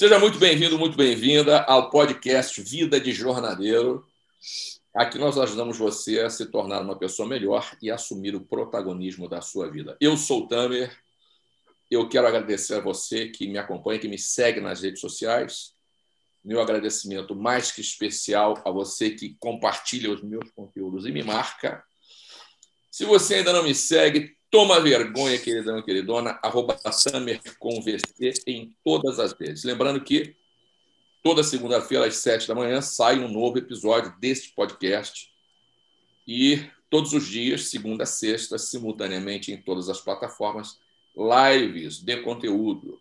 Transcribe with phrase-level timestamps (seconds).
[0.00, 4.02] Seja muito bem-vindo, muito bem-vinda ao podcast Vida de Jornadeiro.
[4.94, 9.42] Aqui nós ajudamos você a se tornar uma pessoa melhor e assumir o protagonismo da
[9.42, 9.98] sua vida.
[10.00, 10.90] Eu sou o Tamer.
[11.90, 15.74] Eu quero agradecer a você que me acompanha, que me segue nas redes sociais.
[16.42, 21.84] Meu agradecimento mais que especial a você que compartilha os meus conteúdos e me marca.
[22.90, 26.76] Se você ainda não me segue, toma vergonha, queridão e queridona, arroba
[28.46, 29.62] em todas as redes.
[29.64, 30.34] Lembrando que
[31.22, 35.30] toda segunda-feira, às sete da manhã, sai um novo episódio deste podcast.
[36.26, 40.80] E todos os dias, segunda a sexta, simultaneamente em todas as plataformas,
[41.16, 43.00] lives de conteúdo.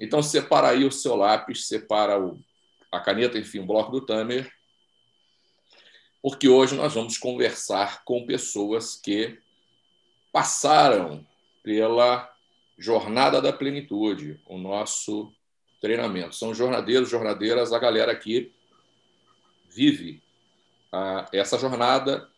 [0.00, 2.38] Então, separa aí o seu lápis, separa o,
[2.90, 4.50] a caneta, enfim, o bloco do Tamer,
[6.20, 9.38] porque hoje nós vamos conversar com pessoas que
[10.32, 11.26] passaram
[11.62, 12.30] pela
[12.78, 15.32] jornada da plenitude, o nosso
[15.80, 16.34] treinamento.
[16.34, 18.52] São jornadeiros, jornadeiras, a galera que
[19.68, 20.22] vive
[20.92, 22.28] ah, essa jornada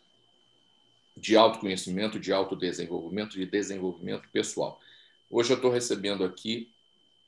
[1.16, 4.80] de autoconhecimento, de autodesenvolvimento, de desenvolvimento pessoal.
[5.28, 6.72] Hoje eu estou recebendo aqui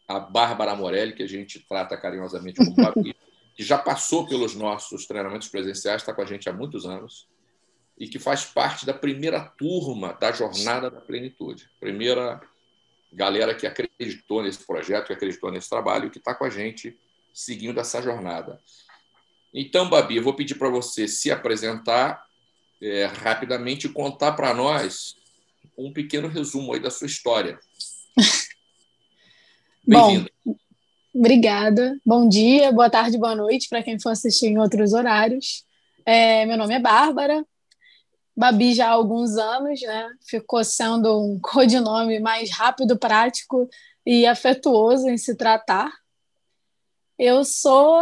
[0.08, 3.14] a Bárbara Morelli, que a gente trata carinhosamente como Babi,
[3.54, 7.28] que já passou pelos nossos treinamentos presenciais, está com a gente há muitos anos
[7.98, 11.70] e que faz parte da primeira turma da Jornada da Plenitude.
[11.78, 12.40] Primeira
[13.12, 16.98] galera que acreditou nesse projeto, que acreditou nesse trabalho, que está com a gente
[17.32, 18.60] seguindo essa jornada.
[19.54, 22.26] Então, Babi, eu vou pedir para você se apresentar
[22.80, 25.14] é, rapidamente e contar para nós
[25.76, 27.58] um pequeno resumo aí da sua história.
[29.86, 30.24] Bom,
[31.14, 31.98] obrigada.
[32.04, 35.64] Bom dia, boa tarde, boa noite para quem for assistir em outros horários.
[36.04, 37.44] É, meu nome é Bárbara,
[38.36, 40.10] Babi já há alguns anos, né?
[40.26, 43.68] Ficou sendo um codinome mais rápido, prático
[44.04, 45.92] e afetuoso em se tratar.
[47.18, 47.94] Eu sou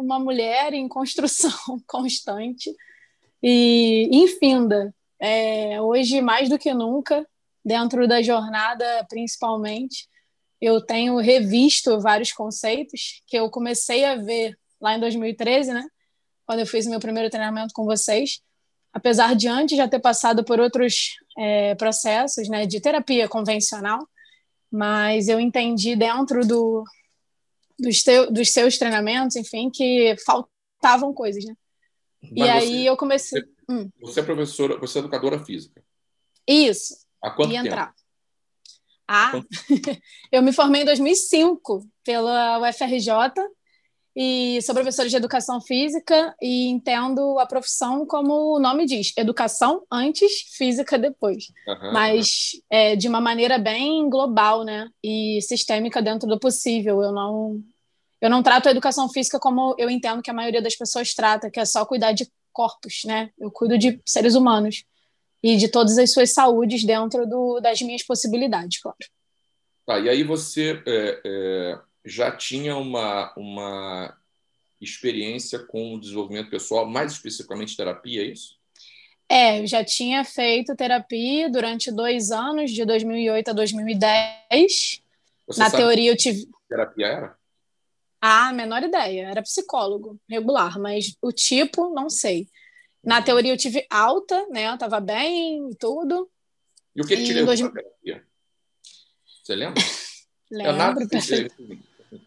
[0.00, 1.52] uma mulher em construção
[1.86, 2.74] constante
[3.42, 4.94] e infinda.
[5.20, 7.26] É, hoje, mais do que nunca,
[7.64, 10.08] dentro da jornada, principalmente,
[10.60, 15.86] eu tenho revisto vários conceitos que eu comecei a ver lá em 2013, né?
[16.44, 18.40] Quando eu fiz o meu primeiro treinamento com vocês
[18.98, 24.06] apesar de antes já ter passado por outros é, processos né, de terapia convencional,
[24.70, 26.84] mas eu entendi dentro do,
[27.78, 31.54] dos, teu, dos seus treinamentos, enfim, que faltavam coisas, né?
[32.20, 33.40] Mas e aí eu comecei.
[33.40, 33.88] Você, hum.
[34.00, 35.82] você, é professora, você é educadora física.
[36.46, 36.96] Isso.
[37.22, 37.66] Há quanto tempo?
[37.66, 37.94] Entrar.
[39.06, 39.32] Ah,
[40.30, 43.08] eu me formei em 2005 pela UFRJ
[44.20, 49.84] e sou professora de educação física e entendo a profissão como o nome diz, educação
[49.88, 51.52] antes, física depois.
[51.68, 52.60] Uhum, Mas uhum.
[52.68, 54.90] É, de uma maneira bem global, né?
[55.04, 57.00] E sistêmica dentro do possível.
[57.00, 57.62] Eu não,
[58.20, 61.48] eu não trato a educação física como eu entendo que a maioria das pessoas trata,
[61.48, 63.30] que é só cuidar de corpos, né?
[63.38, 64.82] Eu cuido de seres humanos
[65.40, 68.98] e de todas as suas saúdes dentro do, das minhas possibilidades, claro.
[69.86, 74.16] Tá, e aí você é, é já tinha uma, uma
[74.80, 78.58] experiência com o desenvolvimento pessoal, mais especificamente terapia, é isso?
[79.28, 85.02] É, eu já tinha feito terapia durante dois anos, de 2008 a 2010.
[85.46, 86.46] Você Na teoria, eu tive.
[86.46, 87.38] Que terapia era?
[88.20, 89.28] Ah, menor ideia.
[89.28, 92.48] Era psicólogo regular, mas o tipo, não sei.
[93.04, 94.66] Na teoria, eu tive alta, né?
[94.66, 96.28] Eu tava bem e tudo.
[96.96, 97.60] E o que, que te levou dois...
[97.60, 98.24] terapia?
[99.42, 99.82] Você lembra?
[100.50, 101.08] Lembro, é nada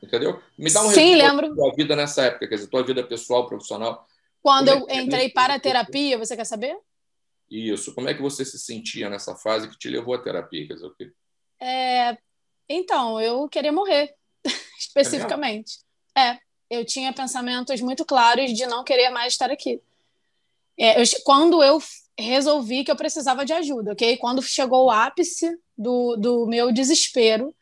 [0.01, 0.41] entendeu?
[0.57, 1.49] Me dá um Sim, lembro.
[1.49, 4.07] da tua vida nessa época, quer dizer, tua vida pessoal, profissional.
[4.41, 6.77] Quando é eu entrei para a terapia, você quer saber?
[7.49, 7.93] Isso.
[7.93, 10.67] Como é que você se sentia nessa fase que te levou à terapia?
[10.67, 11.11] Quer dizer, o quê?
[11.59, 12.17] É...
[12.69, 14.15] Então, eu queria morrer,
[14.79, 15.79] especificamente.
[16.15, 19.81] É, é, eu tinha pensamentos muito claros de não querer mais estar aqui.
[20.79, 21.79] É, eu, quando eu
[22.17, 24.15] resolvi que eu precisava de ajuda, ok?
[24.17, 27.53] Quando chegou o ápice do, do meu desespero,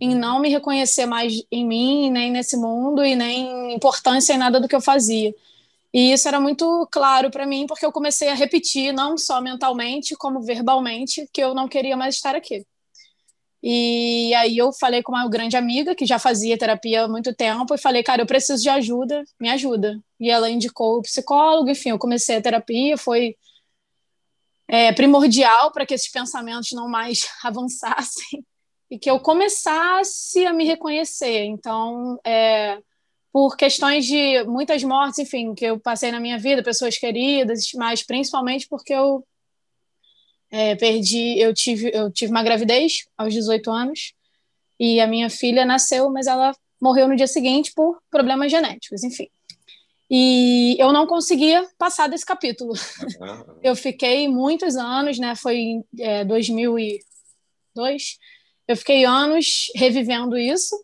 [0.00, 4.60] em não me reconhecer mais em mim, nem nesse mundo, e nem importância em nada
[4.60, 5.34] do que eu fazia.
[5.92, 10.16] E isso era muito claro para mim, porque eu comecei a repetir, não só mentalmente,
[10.16, 12.66] como verbalmente, que eu não queria mais estar aqui.
[13.62, 17.74] E aí eu falei com uma grande amiga que já fazia terapia há muito tempo
[17.74, 19.98] e falei, cara, eu preciso de ajuda, me ajuda.
[20.20, 23.36] E ela indicou o psicólogo, enfim, eu comecei a terapia, foi
[24.68, 28.44] é, primordial para que esses pensamentos não mais avançassem
[28.90, 31.44] e que eu começasse a me reconhecer.
[31.44, 32.78] Então, é,
[33.32, 38.02] por questões de muitas mortes, enfim, que eu passei na minha vida, pessoas queridas, mas
[38.02, 39.26] principalmente porque eu
[40.50, 44.14] é, perdi, eu tive, eu tive uma gravidez aos 18 anos
[44.78, 49.28] e a minha filha nasceu, mas ela morreu no dia seguinte por problemas genéticos, enfim.
[50.08, 52.74] E eu não conseguia passar desse capítulo.
[53.62, 55.34] Eu fiquei muitos anos, né?
[55.34, 58.18] Foi em é, 2002.
[58.66, 60.74] Eu fiquei anos revivendo isso.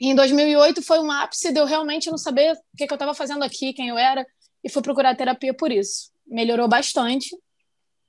[0.00, 2.96] E em 2008 foi um ápice de eu realmente não saber o que, que eu
[2.96, 4.26] estava fazendo aqui, quem eu era,
[4.62, 6.10] e fui procurar terapia por isso.
[6.26, 7.34] Melhorou bastante.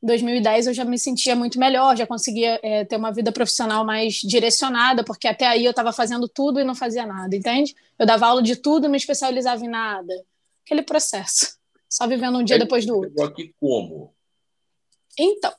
[0.02, 3.86] Em 2010 eu já me sentia muito melhor, já conseguia é, ter uma vida profissional
[3.86, 7.76] mais direcionada, porque até aí eu estava fazendo tudo e não fazia nada, entende?
[7.98, 10.14] Eu dava aula de tudo e me especializava em nada.
[10.66, 11.58] Aquele processo.
[11.90, 13.24] Só vivendo um dia depois do outro.
[13.24, 14.14] Aqui como?
[15.18, 15.54] Então,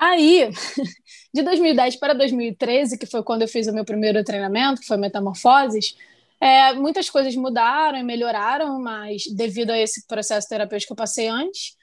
[0.00, 0.50] aí,
[1.32, 4.96] de 2010 para 2013, que foi quando eu fiz o meu primeiro treinamento, que foi
[4.96, 5.94] Metamorfoses,
[6.40, 11.28] é, muitas coisas mudaram e melhoraram, mas devido a esse processo terapêutico que eu passei
[11.28, 11.76] antes.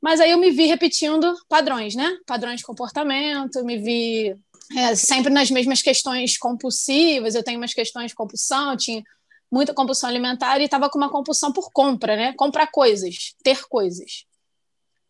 [0.00, 2.16] Mas aí eu me vi repetindo padrões, né?
[2.24, 4.36] Padrões de comportamento, me vi
[4.76, 7.34] é, sempre nas mesmas questões compulsivas.
[7.34, 9.02] Eu tenho umas questões de compulsão, tinha
[9.50, 12.32] muita compulsão alimentar e estava com uma compulsão por compra, né?
[12.34, 14.24] Comprar coisas, ter coisas.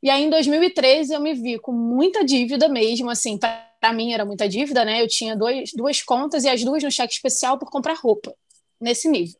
[0.06, 4.24] E aí, em 2013, eu me vi com muita dívida mesmo, assim, para mim era
[4.24, 5.02] muita dívida, né?
[5.02, 8.32] Eu tinha dois, duas contas e as duas no cheque especial por comprar roupa,
[8.80, 9.36] nesse nível.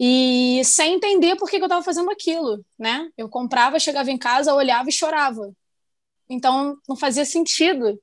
[0.00, 3.10] E sem entender por que, que eu estava fazendo aquilo, né?
[3.14, 5.54] Eu comprava, chegava em casa, olhava e chorava.
[6.26, 8.00] Então, não fazia sentido.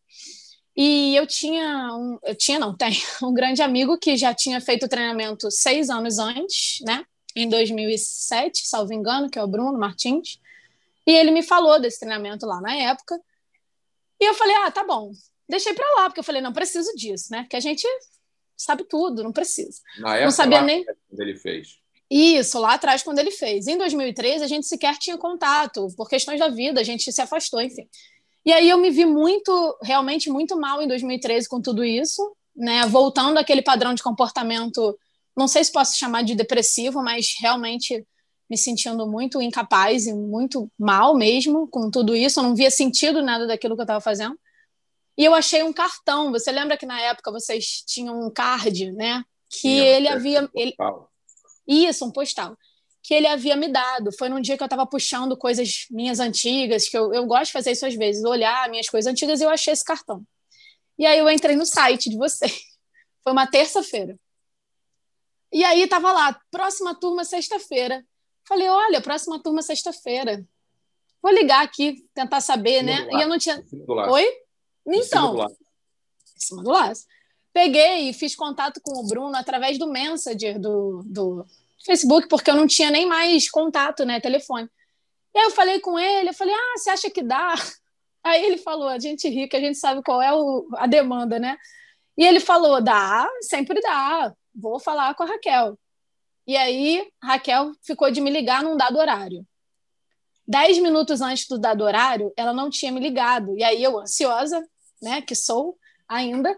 [0.75, 2.91] E eu tinha, um, eu tinha, não, tem,
[3.23, 7.03] um grande amigo que já tinha feito treinamento seis anos antes, né?
[7.35, 10.37] Em 2007, salvo engano, que é o Bruno Martins.
[11.07, 13.17] E ele me falou desse treinamento lá na época.
[14.19, 15.13] E eu falei, ah, tá bom.
[15.47, 17.43] Deixei para lá, porque eu falei, não preciso disso, né?
[17.43, 17.87] Porque a gente
[18.57, 19.79] sabe tudo, não precisa.
[19.99, 20.85] Na época, não sabia nem.
[21.17, 21.79] Ele fez.
[22.09, 23.67] Isso, lá atrás, quando ele fez.
[23.67, 27.61] Em 2013, a gente sequer tinha contato, por questões da vida, a gente se afastou,
[27.61, 27.87] enfim.
[28.45, 32.85] E aí eu me vi muito, realmente muito mal em 2013 com tudo isso, né?
[32.87, 34.97] Voltando àquele padrão de comportamento,
[35.35, 38.05] não sei se posso chamar de depressivo, mas realmente
[38.49, 42.39] me sentindo muito incapaz e muito mal mesmo com tudo isso.
[42.39, 44.37] Eu não via sentido nada daquilo que eu estava fazendo.
[45.17, 46.31] E eu achei um cartão.
[46.31, 49.23] Você lembra que na época vocês tinham um card, né?
[49.49, 50.49] Que Sim, ele havia.
[50.53, 50.75] Ele,
[51.67, 52.55] isso, um postal.
[53.03, 54.11] Que ele havia me dado.
[54.17, 57.53] Foi num dia que eu estava puxando coisas minhas antigas, que eu, eu gosto de
[57.53, 60.23] fazer isso às vezes, olhar minhas coisas antigas e eu achei esse cartão.
[60.99, 62.59] E aí eu entrei no site de vocês.
[63.23, 64.17] Foi uma terça-feira.
[65.51, 68.05] E aí estava lá, próxima turma sexta-feira.
[68.47, 70.45] Falei, olha, próxima turma sexta-feira.
[71.21, 73.07] Vou ligar aqui, tentar saber, né?
[73.11, 73.63] E eu não tinha.
[74.09, 74.25] Oi?
[74.85, 75.45] Então.
[75.45, 77.05] Em cima do laço
[77.57, 81.43] peguei e fiz contato com o Bruno através do Messenger do, do
[81.83, 84.69] Facebook, porque eu não tinha nem mais contato, né, telefone.
[85.33, 87.55] E aí eu falei com ele, eu falei, ah, você acha que dá?
[88.23, 91.57] Aí ele falou, a gente rica, a gente sabe qual é o, a demanda, né?
[92.17, 95.79] E ele falou, dá, sempre dá, vou falar com a Raquel.
[96.47, 99.45] E aí, Raquel ficou de me ligar num dado horário.
[100.47, 103.57] Dez minutos antes do dado horário, ela não tinha me ligado.
[103.57, 104.65] E aí eu, ansiosa,
[105.01, 105.77] né, que sou
[106.07, 106.55] ainda,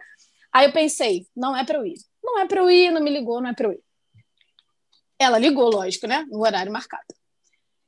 [0.52, 1.98] Aí eu pensei, não é para eu ir.
[2.24, 3.84] Não é para eu ir, não me ligou, não é para eu ir.
[5.18, 6.26] Ela ligou, lógico, né?
[6.30, 7.04] No horário marcado.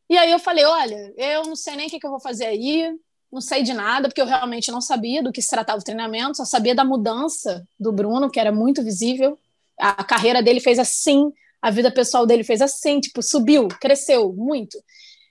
[0.09, 2.45] E aí eu falei, olha, eu não sei nem o que, que eu vou fazer
[2.45, 2.93] aí,
[3.31, 6.35] não sei de nada, porque eu realmente não sabia do que se tratava o treinamento,
[6.37, 9.39] só sabia da mudança do Bruno, que era muito visível.
[9.79, 11.31] A carreira dele fez assim,
[11.61, 14.81] a vida pessoal dele fez assim, tipo, subiu, cresceu muito,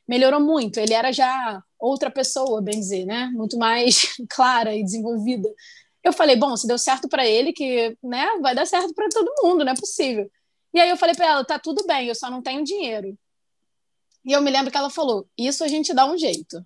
[0.06, 0.78] melhorou muito.
[0.78, 3.30] Ele era já outra pessoa, bem dizer, né?
[3.32, 5.48] Muito mais clara e desenvolvida.
[6.04, 9.34] Eu falei, bom, se deu certo para ele, que né, vai dar certo para todo
[9.42, 10.30] mundo, não é possível.
[10.72, 13.18] E aí eu falei para ela, tá tudo bem, eu só não tenho dinheiro.
[14.24, 16.64] E eu me lembro que ela falou, isso a gente dá um jeito.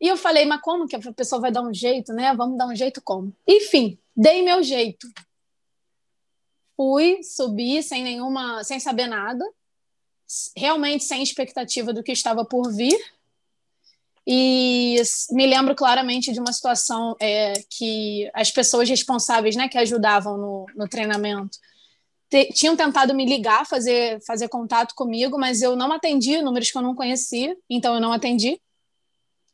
[0.00, 2.34] E eu falei, mas como que a pessoa vai dar um jeito, né?
[2.34, 3.34] Vamos dar um jeito como?
[3.46, 5.08] Enfim, dei meu jeito.
[6.76, 9.44] Fui, subi sem nenhuma, sem saber nada,
[10.56, 12.98] realmente sem expectativa do que estava por vir.
[14.26, 15.00] E
[15.30, 20.66] me lembro claramente de uma situação é, que as pessoas responsáveis, né, que ajudavam no,
[20.74, 21.58] no treinamento,
[22.30, 26.78] te, tinham tentado me ligar, fazer, fazer contato comigo, mas eu não atendi números que
[26.78, 28.58] eu não conhecia, então eu não atendi.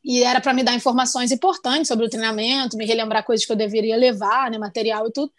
[0.03, 3.57] E era para me dar informações importantes sobre o treinamento, me relembrar coisas que eu
[3.57, 5.31] deveria levar, né, material e tudo.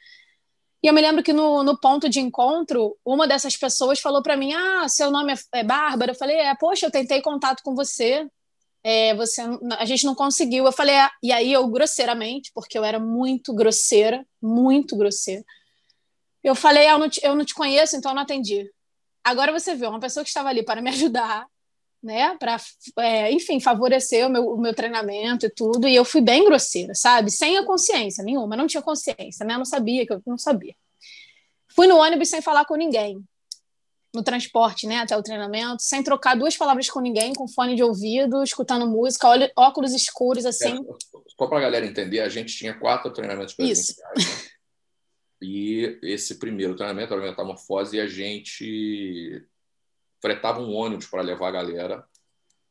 [0.82, 4.36] E eu me lembro que no, no ponto de encontro, uma dessas pessoas falou para
[4.36, 6.12] mim: Ah, seu nome é, é Bárbara?
[6.12, 8.28] Eu falei: É, poxa, eu tentei contato com você,
[8.84, 9.42] é, você,
[9.78, 10.64] a gente não conseguiu.
[10.66, 15.44] Eu falei, ah, e aí eu grosseiramente, porque eu era muito grosseira, muito grosseira.
[16.42, 18.68] Eu falei, ah, eu, não te, eu não te conheço, então eu não atendi.
[19.24, 21.46] Agora você vê, uma pessoa que estava ali para me ajudar,
[22.02, 22.56] né, para,
[22.98, 26.94] é, enfim, favorecer o meu, o meu treinamento e tudo, e eu fui bem grosseira,
[26.94, 27.30] sabe?
[27.30, 29.54] Sem a consciência nenhuma, não tinha consciência, né?
[29.54, 30.74] Eu não sabia que eu não sabia.
[31.68, 33.22] Fui no ônibus sem falar com ninguém.
[34.14, 37.82] No transporte, né, até o treinamento, sem trocar duas palavras com ninguém, com fone de
[37.82, 40.74] ouvido, escutando música, óculos escuros, assim.
[40.74, 44.02] É, só para a galera entender, a gente tinha quatro treinamentos presenciais.
[44.16, 44.52] Né?
[45.40, 49.44] E esse primeiro treinamento era a metamorfose e a gente
[50.22, 52.06] fretava um ônibus para levar a galera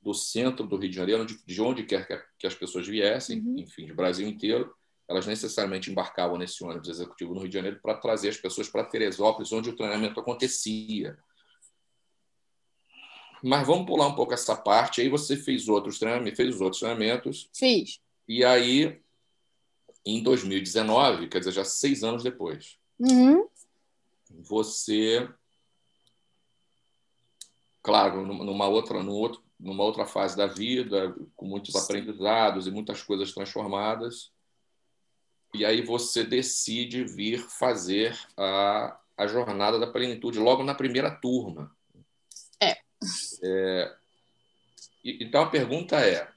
[0.02, 3.60] do centro do Rio de Janeiro, de onde quer que as pessoas viessem, uhum.
[3.60, 4.74] enfim, do Brasil inteiro,
[5.08, 8.86] elas necessariamente embarcavam nesse ônibus executivo no Rio de Janeiro para trazer as pessoas para
[8.86, 11.18] Teresópolis, onde o treinamento acontecia.
[13.44, 15.02] Mas vamos pular um pouco essa parte.
[15.02, 17.50] Aí você fez outros treinamentos, fez outros treinamentos.
[17.54, 18.00] Fiz.
[18.28, 19.02] E aí,
[20.06, 23.48] em 2019, quer dizer, já seis anos depois, uhum.
[24.30, 25.28] você,
[27.82, 33.02] claro, numa outra, num outro, numa outra fase da vida, com muitos aprendizados e muitas
[33.04, 34.32] coisas transformadas,
[35.54, 41.76] e aí você decide vir fazer a, a jornada da plenitude logo na primeira turma.
[42.60, 42.78] É.
[43.44, 43.96] é
[45.04, 46.28] então a pergunta é: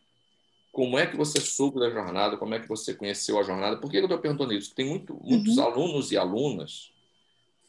[0.72, 2.36] como é que você soube da jornada?
[2.36, 3.76] Como é que você conheceu a jornada?
[3.76, 4.74] Por que eu estou perguntando isso?
[4.74, 5.64] Tem muito, muitos uhum.
[5.64, 6.92] alunos e alunas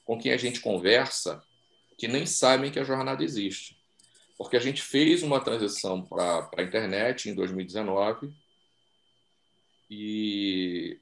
[0.03, 1.43] com quem a gente conversa
[1.97, 3.77] que nem sabem que a jornada existe.
[4.37, 8.33] Porque a gente fez uma transição para a internet em 2019
[9.89, 10.99] e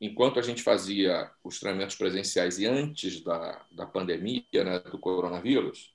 [0.00, 5.92] enquanto a gente fazia os treinamentos presenciais e antes da, da pandemia, né, do coronavírus,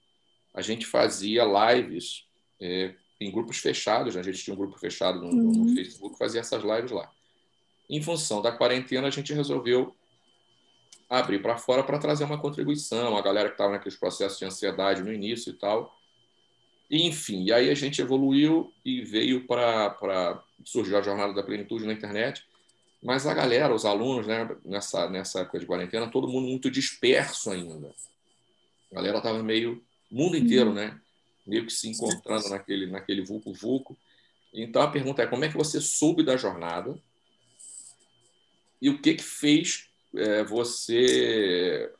[0.53, 2.25] a gente fazia lives
[2.59, 4.15] é, em grupos fechados.
[4.15, 4.21] Né?
[4.21, 5.65] A gente tinha um grupo fechado no, uhum.
[5.65, 7.09] no Facebook, fazia essas lives lá.
[7.89, 9.95] Em função da quarentena, a gente resolveu
[11.09, 15.01] abrir para fora para trazer uma contribuição, a galera que estava naqueles processos de ansiedade
[15.01, 15.97] no início e tal.
[16.89, 21.85] E, enfim, e aí a gente evoluiu e veio para surgir a jornada da plenitude
[21.85, 22.45] na internet.
[23.01, 27.51] Mas a galera, os alunos, né, nessa, nessa época de quarentena, todo mundo muito disperso
[27.51, 27.93] ainda.
[28.91, 29.83] A galera estava meio.
[30.11, 30.75] mundo inteiro, uhum.
[30.75, 30.99] né?
[31.49, 33.97] meio que se encontrando naquele, naquele vulco-vulco.
[34.53, 36.97] Então, a pergunta é como é que você soube da jornada
[38.81, 41.91] e o que, que fez é, você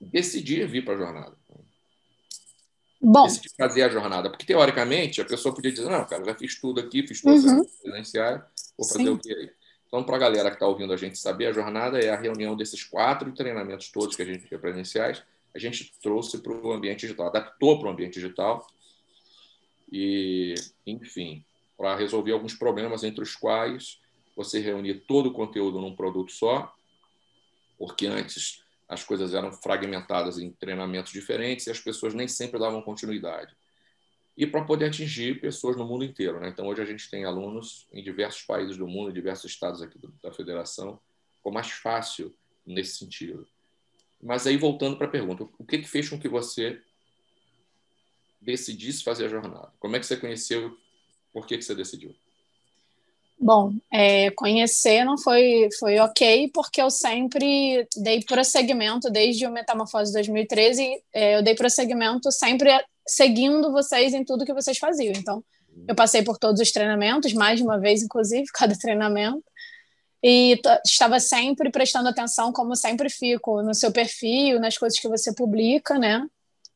[0.00, 1.36] decidir vir para a jornada?
[3.00, 3.24] Bom.
[3.24, 4.28] Decidir fazer a jornada.
[4.28, 7.64] Porque, teoricamente, a pessoa podia dizer, não, cara, já fiz tudo aqui, fiz tudo uhum.
[7.82, 8.42] presenciais,
[8.76, 9.10] vou fazer Sim.
[9.10, 9.50] o que aí?
[9.86, 12.54] Então, para a galera que está ouvindo a gente saber, a jornada é a reunião
[12.54, 15.22] desses quatro treinamentos todos que a gente tinha presenciais,
[15.52, 18.64] a gente trouxe para o ambiente digital, adaptou para o ambiente digital
[19.90, 20.54] e,
[20.86, 21.44] enfim,
[21.76, 23.98] para resolver alguns problemas entre os quais
[24.36, 26.72] você reunir todo o conteúdo num produto só,
[27.80, 32.82] porque antes as coisas eram fragmentadas em treinamentos diferentes e as pessoas nem sempre davam
[32.82, 33.56] continuidade.
[34.36, 36.38] E para poder atingir pessoas no mundo inteiro.
[36.38, 36.50] Né?
[36.50, 39.98] Então, hoje a gente tem alunos em diversos países do mundo, em diversos estados aqui
[40.22, 41.00] da federação,
[41.36, 43.48] ficou mais fácil nesse sentido.
[44.22, 46.82] Mas aí, voltando para a pergunta, o que, que fez com que você
[48.38, 49.72] decidisse fazer a jornada?
[49.78, 50.76] Como é que você conheceu?
[51.32, 52.14] Por que, que você decidiu?
[53.42, 60.12] Bom, é, conhecer não foi, foi ok, porque eu sempre dei prosseguimento, desde o Metamorfose
[60.12, 62.70] 2013, é, eu dei prosseguimento sempre
[63.08, 65.14] seguindo vocês em tudo que vocês faziam.
[65.16, 65.42] Então,
[65.88, 69.42] eu passei por todos os treinamentos, mais de uma vez, inclusive, cada treinamento,
[70.22, 75.34] e estava sempre prestando atenção, como sempre fico, no seu perfil, nas coisas que você
[75.34, 76.26] publica, né?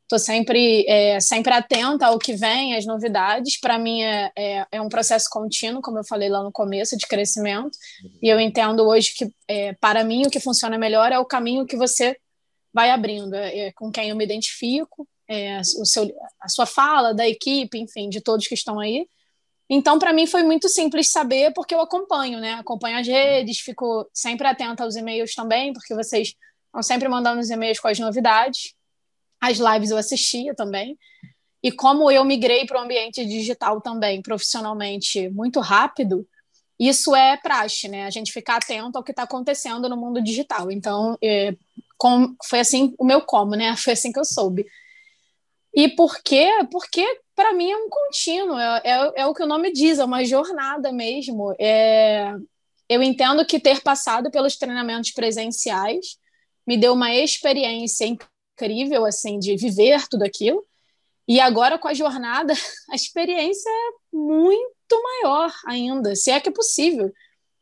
[0.04, 3.58] Estou sempre, é, sempre atenta ao que vem, às novidades.
[3.58, 7.06] Para mim é, é, é, um processo contínuo, como eu falei lá no começo, de
[7.06, 7.76] crescimento.
[8.22, 11.66] E eu entendo hoje que, é, para mim, o que funciona melhor é o caminho
[11.66, 12.16] que você
[12.72, 17.14] vai abrindo, é, é com quem eu me identifico, é, o seu, a sua fala,
[17.14, 19.08] da equipe, enfim, de todos que estão aí.
[19.70, 22.54] Então, para mim, foi muito simples saber, porque eu acompanho, né?
[22.54, 26.34] Acompanho as redes, fico sempre atenta aos e-mails também, porque vocês
[26.66, 28.74] estão sempre mandando os e-mails com as novidades.
[29.48, 30.98] As lives eu assistia também.
[31.62, 36.26] E como eu migrei para o ambiente digital também, profissionalmente, muito rápido,
[36.78, 38.04] isso é praxe, né?
[38.04, 40.70] A gente ficar atento ao que está acontecendo no mundo digital.
[40.70, 41.54] Então, é,
[41.96, 43.76] com, foi assim o meu como, né?
[43.78, 44.66] Foi assim que eu soube.
[45.72, 46.48] E por quê?
[46.70, 50.04] Porque para mim é um contínuo, é, é, é, o que o nome diz, é
[50.04, 51.54] uma jornada mesmo.
[51.58, 52.32] É,
[52.88, 56.16] eu entendo que ter passado pelos treinamentos presenciais
[56.66, 58.06] me deu uma experiência
[58.54, 60.64] incrível, assim, de viver tudo aquilo.
[61.26, 62.52] E agora com a jornada,
[62.90, 64.70] a experiência é muito
[65.02, 67.12] maior ainda, se é que é possível,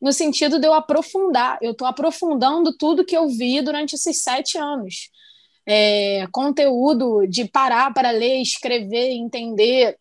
[0.01, 1.59] no sentido de eu aprofundar.
[1.63, 5.11] Eu estou aprofundando tudo que eu vi durante esses sete anos
[5.67, 9.97] é, conteúdo de parar para ler, escrever, entender.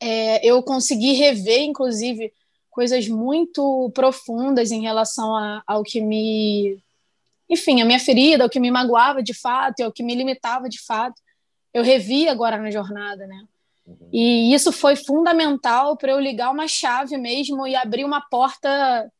[0.00, 2.32] É, eu consegui rever, inclusive,
[2.70, 6.78] coisas muito profundas em relação a, ao que me
[7.50, 10.80] enfim, a minha ferida, o que me magoava de fato, o que me limitava de
[10.80, 11.20] fato,
[11.74, 13.44] eu revi agora na jornada, né?
[13.84, 14.08] Uhum.
[14.12, 19.10] E isso foi fundamental para eu ligar uma chave mesmo e abrir uma porta,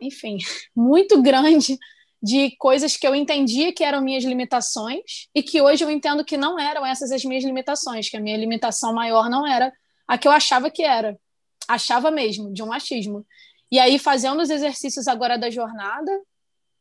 [0.00, 0.38] enfim,
[0.74, 1.76] muito grande
[2.22, 6.36] de coisas que eu entendia que eram minhas limitações e que hoje eu entendo que
[6.36, 9.72] não eram essas as minhas limitações, que a minha limitação maior não era
[10.06, 11.18] a que eu achava que era.
[11.68, 13.26] Achava mesmo, de um machismo.
[13.70, 16.12] E aí, fazendo os exercícios agora da jornada,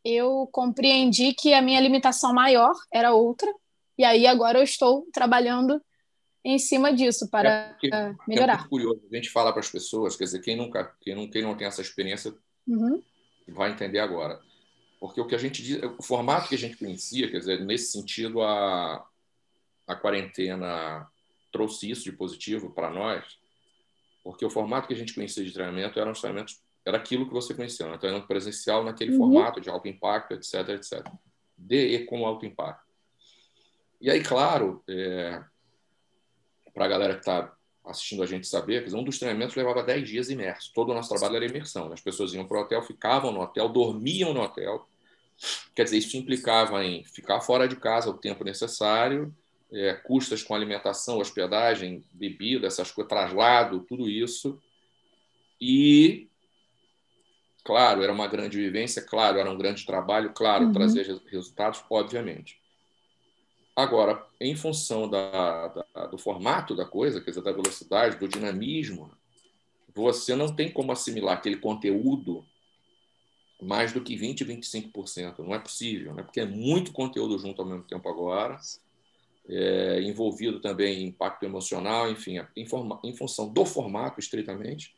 [0.05, 3.51] eu compreendi que a minha limitação maior era outra,
[3.97, 5.81] e aí agora eu estou trabalhando
[6.43, 7.89] em cima disso para é porque,
[8.27, 8.53] melhorar.
[8.53, 11.27] É muito curioso, a gente fala para as pessoas, quer dizer, quem nunca, quem não,
[11.27, 12.31] quem não tem essa experiência
[12.67, 13.01] uhum.
[13.47, 14.39] vai entender agora.
[14.99, 17.91] Porque o que a gente diz, o formato que a gente conhecia, quer dizer, nesse
[17.91, 19.03] sentido, a,
[19.87, 21.07] a quarentena
[21.51, 23.23] trouxe isso de positivo para nós,
[24.23, 26.53] porque o formato que a gente conhecia de treinamento era um treinamento,
[26.85, 27.97] era aquilo que você conhecia, né?
[27.97, 29.17] treinamento presencial naquele uhum.
[29.17, 31.03] formato de alto impacto, etc, etc.
[31.57, 32.85] DE com alto impacto.
[33.99, 35.41] E aí, claro, é,
[36.73, 37.51] para a galera que está
[37.83, 40.71] assistindo a gente saber, quer dizer, um dos treinamentos levava 10 dias imerso.
[40.73, 41.87] Todo o nosso trabalho era imersão.
[41.87, 41.93] Né?
[41.93, 44.87] As pessoas iam para o hotel, ficavam no hotel, dormiam no hotel.
[45.75, 49.35] Quer dizer, isso implicava em ficar fora de casa o tempo necessário,
[49.71, 54.59] é, custas com alimentação, hospedagem, bebida, essas coisas, traslado, tudo isso.
[55.59, 56.27] E,
[57.65, 60.71] claro, era uma grande vivência, claro, era um grande trabalho, claro, uhum.
[60.71, 62.61] trazia resultados, obviamente.
[63.75, 69.11] Agora, em função da, da, do formato da coisa, quer dizer, da velocidade, do dinamismo,
[69.93, 72.45] você não tem como assimilar aquele conteúdo
[73.61, 75.39] mais do que 20%, 25%.
[75.39, 76.21] Não é possível, né?
[76.21, 78.59] porque é muito conteúdo junto ao mesmo tempo agora,
[79.49, 84.95] é, envolvido também em impacto emocional, enfim, em, forma, em função do formato, estritamente.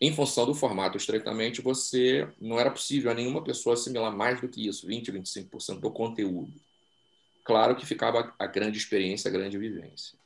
[0.00, 4.48] Em função do formato estreitamente, você não era possível a nenhuma pessoa assimilar mais do
[4.48, 6.52] que isso, 20, 25% do conteúdo.
[7.44, 10.18] Claro que ficava a grande experiência, a grande vivência.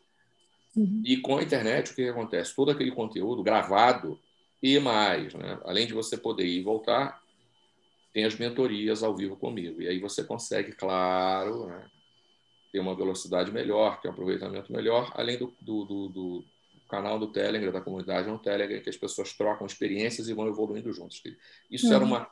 [0.75, 1.03] Uhum.
[1.05, 2.55] E com a internet, o que, que acontece?
[2.55, 4.19] Todo aquele conteúdo gravado
[4.63, 5.61] e mais, né?
[5.65, 7.23] além de você poder ir e voltar,
[8.13, 9.81] tem as mentorias ao vivo comigo.
[9.81, 11.87] E aí você consegue, claro, né?
[12.73, 16.45] ter uma velocidade melhor, ter um aproveitamento melhor, além do, do, do, do
[16.91, 20.93] canal do Telegram, da comunidade no Telegram, que as pessoas trocam experiências e vão evoluindo
[20.93, 21.23] juntos.
[21.71, 21.95] Isso uhum.
[21.95, 22.31] era uma,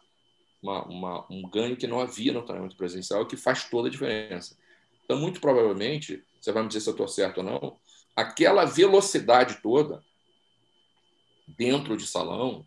[0.62, 3.90] uma, uma, um ganho que não havia no treinamento presencial e que faz toda a
[3.90, 4.56] diferença.
[5.04, 7.76] Então, muito provavelmente, você vai me dizer se eu estou certo ou não,
[8.14, 10.02] aquela velocidade toda
[11.46, 12.66] dentro de salão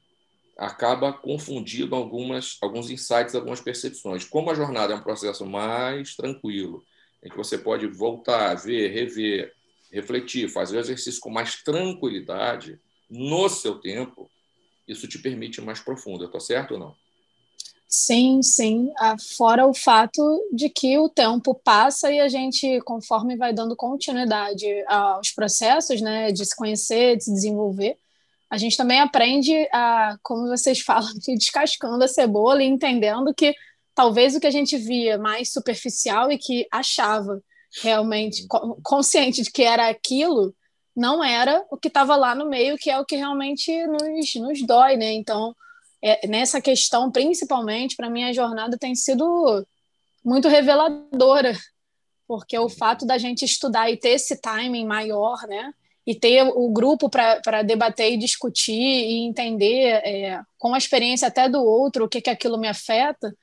[0.57, 4.25] acaba confundindo algumas, alguns insights, algumas percepções.
[4.25, 6.83] Como a jornada é um processo mais tranquilo,
[7.23, 9.53] em que você pode voltar, ver, rever,
[9.91, 14.29] refletir, fazer o exercício com mais tranquilidade, no seu tempo,
[14.87, 16.25] isso te permite mais profundo.
[16.25, 16.95] Estou certo ou não?
[17.87, 18.93] Sim, sim.
[18.97, 20.21] Ah, fora o fato
[20.53, 26.31] de que o tempo passa e a gente, conforme vai dando continuidade aos processos, né,
[26.31, 27.97] de se conhecer, de se desenvolver,
[28.49, 33.53] a gente também aprende a, como vocês falam, de descascando a cebola e entendendo que
[33.93, 37.43] talvez o que a gente via mais superficial e que achava
[37.81, 38.45] realmente
[38.83, 40.53] consciente de que era aquilo,
[40.95, 44.65] não era o que estava lá no meio, que é o que realmente nos, nos
[44.65, 45.13] dói, né?
[45.13, 45.55] Então,
[46.01, 49.65] é, nessa questão, principalmente, para mim, a jornada tem sido
[50.23, 51.57] muito reveladora,
[52.27, 55.73] porque o fato da gente estudar e ter esse timing maior, né?
[56.05, 61.47] E ter o grupo para debater e discutir e entender é, com a experiência até
[61.47, 63.33] do outro o que, que aquilo me afeta,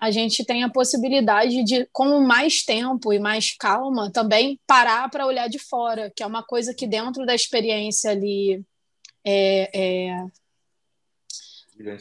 [0.00, 5.26] a gente tem a possibilidade de, com mais tempo e mais calma, também parar para
[5.26, 8.62] olhar de fora, que é uma coisa que dentro da experiência ali
[9.24, 10.26] é, é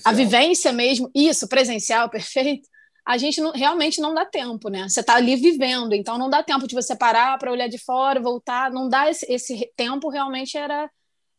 [0.06, 2.68] a vivência mesmo, isso, presencial, perfeito.
[3.06, 4.88] A gente não, realmente não dá tempo, né?
[4.90, 8.20] Você está ali vivendo, então não dá tempo de você parar para olhar de fora,
[8.20, 10.90] voltar, não dá esse, esse tempo realmente era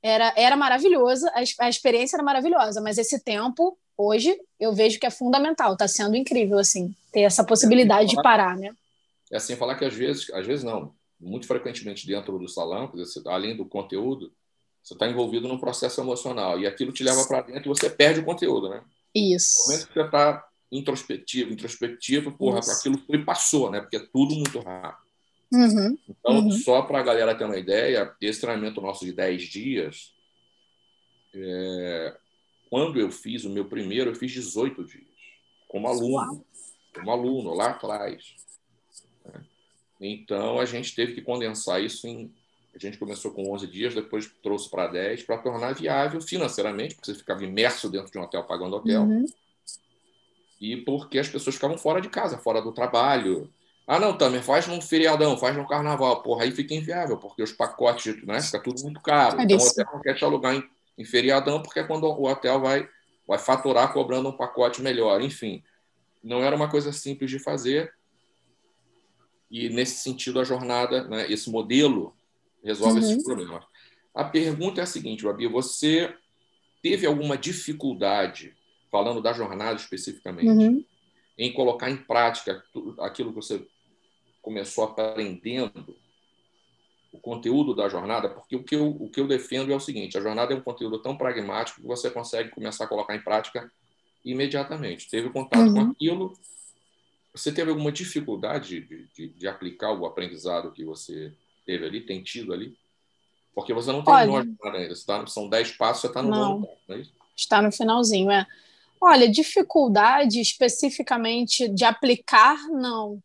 [0.01, 5.07] era, era maravilhoso, a, a experiência era maravilhosa, mas esse tempo hoje eu vejo que
[5.07, 8.75] é fundamental, está sendo incrível assim, ter essa possibilidade de parar, né?
[9.31, 13.23] É assim falar que às vezes, às vezes não, muito frequentemente dentro do salão, dizer,
[13.27, 14.33] além do conteúdo,
[14.83, 18.21] você está envolvido num processo emocional e aquilo te leva para dentro e você perde
[18.21, 18.83] o conteúdo, né?
[19.15, 19.59] Isso.
[19.59, 22.71] No momento que você está introspectivo, introspectivo, porra, Isso.
[22.71, 23.81] aquilo foi passou, né?
[23.81, 25.09] Porque é tudo muito rápido.
[25.51, 25.99] Uhum.
[26.09, 26.51] Então, uhum.
[26.53, 30.13] só para a galera ter uma ideia, esse treinamento nosso de 10 dias,
[31.35, 32.17] é,
[32.69, 35.05] quando eu fiz o meu primeiro, eu fiz 18 dias,
[35.67, 36.45] como aluno,
[36.95, 38.35] como aluno, lá atrás.
[39.25, 39.41] Né?
[40.01, 42.33] Então, a gente teve que condensar isso em
[42.75, 47.13] A gente começou com 11 dias, depois trouxe para 10, para tornar viável financeiramente, porque
[47.13, 49.03] você ficava imerso dentro de um hotel pagando hotel.
[49.03, 49.27] Uhum.
[50.61, 53.51] E porque as pessoas ficavam fora de casa, fora do trabalho.
[53.87, 56.23] Ah, não, também faz num feriadão, faz num carnaval.
[56.23, 59.41] Porra, aí fica inviável, porque os pacotes, né, fica tudo muito caro.
[59.41, 60.63] É então o hotel não quer te alugar em,
[60.99, 62.89] em feriadão, porque é quando o hotel vai,
[63.27, 65.23] vai faturar cobrando um pacote melhor.
[65.23, 65.63] Enfim,
[66.23, 67.95] não era uma coisa simples de fazer.
[69.51, 72.15] E, nesse sentido, a jornada, né, esse modelo,
[72.63, 73.07] resolve uhum.
[73.07, 73.65] esses problemas.
[74.15, 76.13] A pergunta é a seguinte, Babi: você
[76.83, 78.55] teve alguma dificuldade,
[78.91, 80.85] falando da jornada especificamente, uhum.
[81.39, 82.63] em colocar em prática
[82.99, 83.65] aquilo que você
[84.43, 85.97] começou aprendendo,
[87.13, 88.29] o conteúdo da jornada?
[88.29, 90.61] Porque o que, eu, o que eu defendo é o seguinte: a jornada é um
[90.61, 93.71] conteúdo tão pragmático que você consegue começar a colocar em prática
[94.25, 95.09] imediatamente.
[95.09, 95.75] Teve contato uhum.
[95.75, 96.39] com aquilo,
[97.35, 101.33] você teve alguma dificuldade de, de, de, aplicar o aprendizado que você
[101.65, 102.77] teve ali, tem tido ali?
[103.55, 104.95] Porque você não terminou Olha, a jornada ainda.
[105.07, 107.03] Tá, são dez passos, você está no não, nono não é?
[107.37, 108.47] Está no finalzinho, é.
[109.01, 113.23] Olha, dificuldade especificamente de aplicar, não.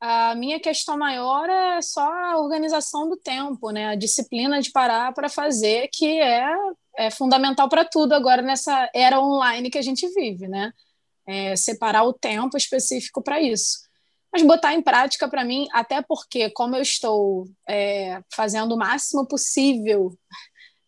[0.00, 3.88] A minha questão maior é só a organização do tempo, né?
[3.88, 6.52] A disciplina de parar para fazer, que é,
[6.96, 10.72] é fundamental para tudo agora nessa era online que a gente vive, né?
[11.28, 13.80] é, separar o tempo específico para isso.
[14.32, 19.26] Mas botar em prática para mim, até porque, como eu estou é, fazendo o máximo
[19.26, 20.16] possível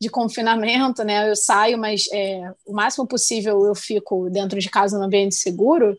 [0.01, 1.31] de confinamento, né?
[1.31, 5.97] Eu saio, mas é, o máximo possível eu fico dentro de casa no ambiente seguro.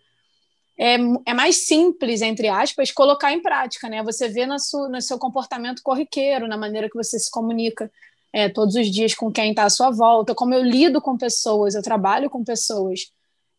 [0.77, 4.01] É, é mais simples, entre aspas, colocar em prática, né?
[4.03, 7.91] Você vê no seu, no seu comportamento corriqueiro, na maneira que você se comunica
[8.33, 11.75] é, todos os dias com quem está à sua volta, como eu lido com pessoas,
[11.75, 13.11] eu trabalho com pessoas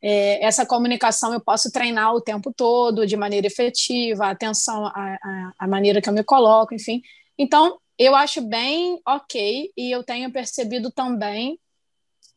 [0.03, 5.53] é, essa comunicação eu posso treinar o tempo todo, de maneira efetiva, a atenção à,
[5.57, 7.01] à, maneira que eu me coloco, enfim.
[7.39, 11.59] Então, eu acho bem ok, e eu tenho percebido também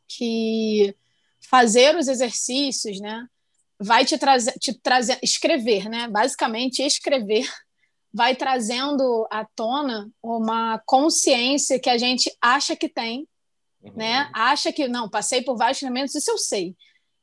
[0.07, 0.95] que
[1.49, 3.27] fazer os exercícios, né,
[3.79, 7.47] vai te trazer, te trazer, escrever, né, basicamente escrever,
[8.13, 13.27] vai trazendo à tona uma consciência que a gente acha que tem,
[13.81, 13.95] né, uhum.
[13.97, 16.75] né, acha que, não, passei por vários treinamentos, isso eu sei,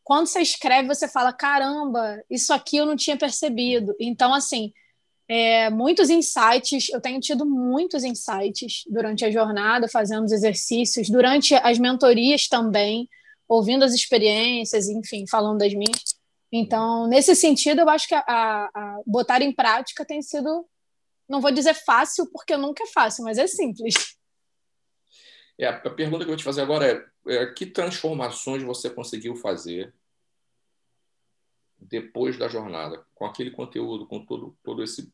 [0.05, 3.95] quando você escreve, você fala: caramba, isso aqui eu não tinha percebido.
[4.01, 4.73] Então, assim,
[5.29, 11.55] é, muitos insights, eu tenho tido muitos insights durante a jornada, fazendo os exercícios, durante
[11.55, 13.09] as mentorias também,
[13.49, 16.12] ouvindo as experiências, enfim, falando das minhas.
[16.53, 20.69] Então, nesse sentido, eu acho que a, a, a botar em prática tem sido,
[21.27, 23.95] não vou dizer fácil, porque nunca é fácil, mas é simples.
[25.59, 29.35] É, a pergunta que eu vou te fazer agora é, é que transformações você conseguiu
[29.37, 29.95] fazer
[31.79, 35.12] depois da jornada, com aquele conteúdo, com todo, todo esse,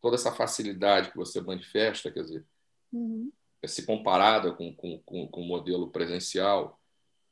[0.00, 2.46] toda essa facilidade que você manifesta, quer dizer,
[2.92, 3.32] uhum.
[3.64, 6.80] se comparada com, com, com, com o modelo presencial,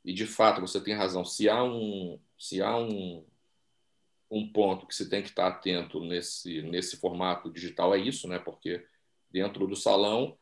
[0.03, 3.25] e de fato você tem razão, se há um, se há um,
[4.29, 8.39] um ponto que se tem que estar atento nesse, nesse formato digital, é isso, né?
[8.39, 8.83] porque
[9.29, 10.37] dentro do salão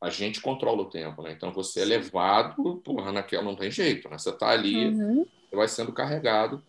[0.00, 1.32] a gente controla o tempo, né?
[1.32, 4.16] Então você é levado, porra, naquela não tem jeito, né?
[4.16, 5.26] Você está ali, uhum.
[5.50, 6.62] você vai sendo carregado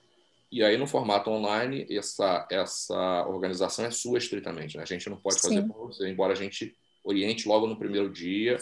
[0.52, 4.78] e aí, no formato online, essa, essa organização é sua estritamente.
[4.78, 4.84] Né?
[4.84, 8.58] A gente não pode fazer por você, embora a gente oriente logo no primeiro dia.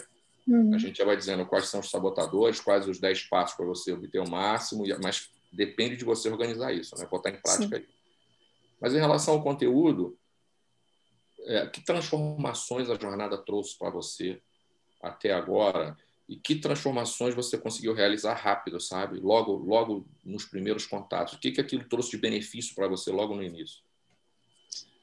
[0.46, 0.74] Uhum.
[0.74, 3.92] A gente já vai dizendo quais são os sabotadores, quais os 10 passos para você
[3.92, 7.06] obter o máximo, mas depende de você organizar isso, né?
[7.06, 7.86] botar em prática aí.
[8.80, 10.16] Mas em relação ao conteúdo,
[11.40, 14.40] é, que transformações a jornada trouxe para você
[15.02, 15.96] até agora?
[16.28, 19.18] e que transformações você conseguiu realizar rápido, sabe?
[19.18, 21.32] Logo, logo nos primeiros contatos.
[21.34, 23.80] O que que aquilo trouxe de benefício para você logo no início?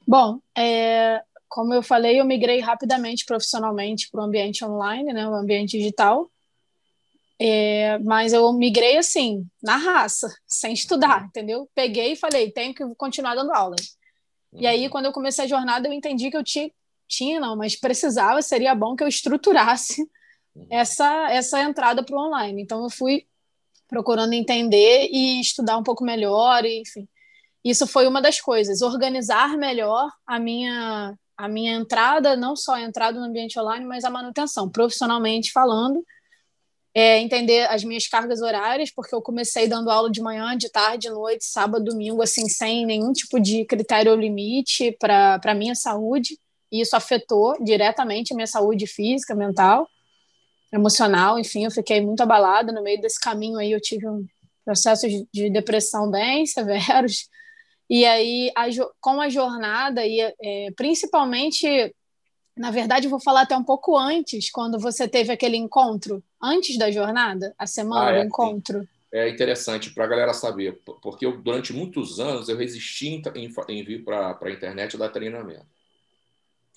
[0.08, 5.34] Bom, é, como eu falei, eu migrei rapidamente profissionalmente para o ambiente online, né, o
[5.34, 6.29] ambiente digital.
[7.39, 11.69] É, mas eu migrei assim, na raça, sem estudar, entendeu?
[11.76, 13.76] Peguei e falei, tenho que continuar dando aula.
[14.52, 14.62] Uhum.
[14.62, 14.89] E aí, uhum.
[14.89, 16.71] quando eu comecei a jornada, eu entendi que eu tinha,
[17.08, 20.08] tinha não, mas precisava, seria bom que eu estruturasse
[20.69, 22.62] essa, essa entrada para o online.
[22.62, 23.26] Então, eu fui
[23.88, 27.08] procurando entender e estudar um pouco melhor, e, enfim.
[27.63, 32.82] Isso foi uma das coisas, organizar melhor a minha, a minha entrada, não só a
[32.82, 36.06] entrada no ambiente online, mas a manutenção, profissionalmente falando,
[36.97, 41.10] é, entender as minhas cargas horárias, porque eu comecei dando aula de manhã, de tarde,
[41.10, 45.75] de noite, sábado, domingo, assim, sem nenhum tipo de critério ou limite para a minha
[45.75, 46.39] saúde,
[46.71, 49.89] e isso afetou diretamente a minha saúde física, mental
[50.73, 52.71] emocional, enfim, eu fiquei muito abalada.
[52.71, 54.25] No meio desse caminho aí, eu tive um
[54.63, 57.29] processos de depressão bem severos,
[57.89, 58.65] e aí a,
[58.99, 61.93] com a jornada, e é, principalmente
[62.58, 66.91] na verdade, vou falar até um pouco antes, quando você teve aquele encontro, antes da
[66.91, 68.81] jornada, a semana ah, é, do encontro.
[68.81, 68.88] Sim.
[69.12, 73.53] É interessante para a galera saber, porque eu, durante muitos anos eu resisti em, em,
[73.69, 75.65] em vir para a internet dar treinamento.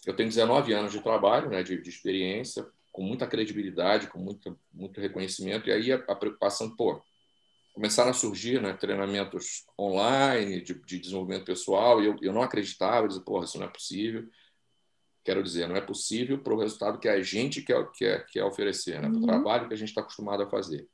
[0.06, 4.58] Eu tenho 19 anos de trabalho, né, de, de experiência, com muita credibilidade, com muito,
[4.72, 7.02] muito reconhecimento, e aí a, a preocupação, pô,
[7.72, 13.04] começaram a surgir né, treinamentos online de, de desenvolvimento pessoal, e eu, eu não acreditava,
[13.04, 14.28] eu dizia, porra, isso não é possível.
[15.28, 18.98] Quero dizer, não é possível para o resultado que a gente quer, quer, quer oferecer,
[18.98, 19.26] né, para o uhum.
[19.26, 20.88] trabalho que a gente está acostumado a fazer.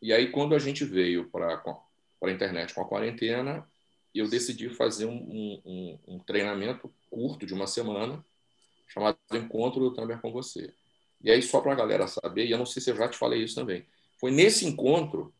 [0.00, 1.62] E aí, quando a gente veio para
[2.22, 3.70] a internet com a quarentena,
[4.14, 8.24] eu decidi fazer um, um, um, treinamento curto de uma semana,
[8.86, 10.72] chamado Encontro do Tamer com Você.
[11.22, 13.18] E aí, só para a galera saber, e eu não sei se eu já te
[13.18, 13.84] falei isso também,
[14.18, 15.34] foi nesse encontro,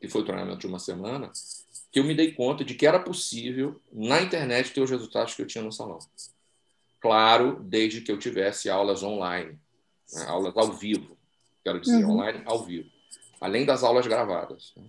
[0.00, 1.30] que foi o treinamento de uma semana,
[1.92, 5.42] que eu me dei conta de que era possível, na internet, ter os resultados que
[5.42, 6.00] eu tinha no salão.
[7.00, 9.58] Claro, desde que eu tivesse aulas online,
[10.12, 11.16] né, aulas ao vivo,
[11.64, 12.12] quero dizer, uhum.
[12.12, 12.90] online ao vivo,
[13.40, 14.72] além das aulas gravadas.
[14.76, 14.84] Né.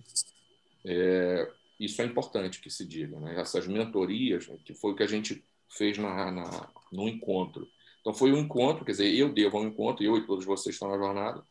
[0.84, 3.40] É, isso é importante que se diga, né?
[3.40, 7.66] essas mentorias, né, que foi o que a gente fez na, na, no encontro.
[8.00, 10.90] Então, foi um encontro, quer dizer, eu devo um encontro, eu e todos vocês estão
[10.90, 11.42] na jornada,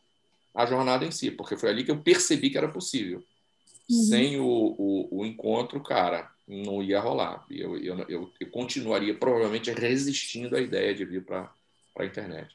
[0.54, 3.24] a jornada em si, porque foi ali que eu percebi que era possível.
[3.90, 4.02] Uhum.
[4.02, 7.44] Sem o, o, o, encontro, cara, não ia rolar.
[7.50, 11.52] Eu, eu, eu, eu continuaria provavelmente resistindo à ideia de vir para
[11.98, 12.54] a internet.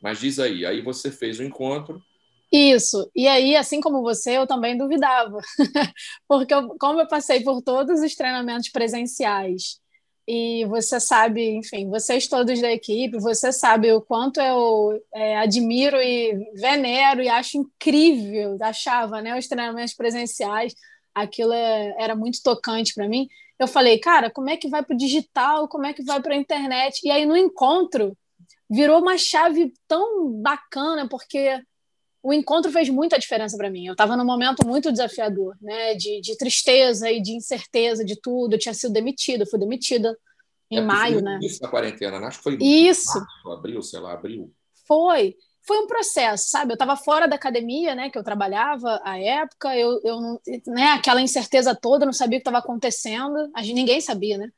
[0.00, 2.02] Mas diz aí, aí você fez o encontro,
[2.50, 3.10] isso.
[3.14, 5.38] E aí, assim como você, eu também duvidava.
[6.26, 9.78] Porque, eu, como eu passei por todos os treinamentos presenciais,
[10.30, 15.96] e você sabe, enfim, vocês todos da equipe, você sabe o quanto eu é, admiro
[15.96, 20.74] e venero e acho incrível, achava, né, os treinamentos presenciais,
[21.22, 23.28] aquilo é, era muito tocante para mim.
[23.58, 25.68] Eu falei, cara, como é que vai para o digital?
[25.68, 27.00] Como é que vai para a internet?
[27.04, 28.16] E aí, no encontro,
[28.70, 31.60] virou uma chave tão bacana, porque
[32.22, 33.86] o encontro fez muita diferença para mim.
[33.86, 35.94] Eu estava num momento muito desafiador, né?
[35.94, 38.54] De, de, tristeza e de incerteza de tudo.
[38.54, 40.16] Eu tinha sido demitida, fui demitida
[40.70, 41.38] em é maio, né?
[41.42, 42.26] Isso na quarentena, né?
[42.26, 43.18] Acho que foi isso.
[43.18, 44.52] Março, abril, sei lá, abril.
[44.86, 45.36] Foi.
[45.68, 46.72] Foi um processo, sabe?
[46.72, 48.08] Eu estava fora da academia, né?
[48.08, 49.76] Que eu trabalhava à época.
[49.76, 50.92] Eu, eu né?
[50.92, 53.50] Aquela incerteza toda, não sabia o que estava acontecendo.
[53.54, 54.48] A gente, ninguém sabia, né?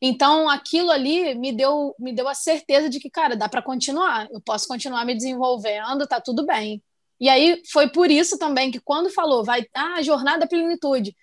[0.00, 4.28] Então, aquilo ali me deu, me deu a certeza de que, cara, dá para continuar.
[4.30, 6.80] Eu posso continuar me desenvolvendo, tá tudo bem.
[7.18, 11.16] E aí foi por isso também que quando falou, vai, ah, jornada plenitude.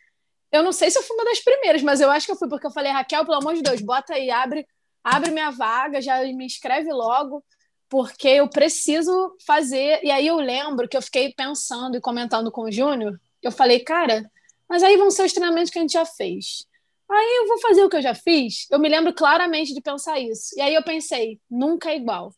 [0.51, 2.49] Eu não sei se eu fui uma das primeiras, mas eu acho que eu fui
[2.49, 4.67] porque eu falei, Raquel, pelo amor de Deus, bota aí, abre,
[5.01, 7.41] abre minha vaga, já me inscreve logo,
[7.89, 9.99] porque eu preciso fazer.
[10.03, 13.79] E aí eu lembro que eu fiquei pensando e comentando com o Júnior, eu falei,
[13.79, 14.29] cara,
[14.69, 16.67] mas aí vão ser os treinamentos que a gente já fez.
[17.09, 18.67] Aí eu vou fazer o que eu já fiz.
[18.69, 20.55] Eu me lembro claramente de pensar isso.
[20.55, 22.31] E aí eu pensei, nunca é igual.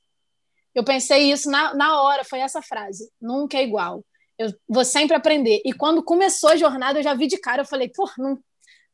[0.73, 4.03] Eu pensei isso na, na hora, foi essa frase: nunca é igual.
[4.37, 5.61] Eu vou sempre aprender.
[5.65, 8.39] E quando começou a jornada, eu já vi de cara, eu falei, pô, não,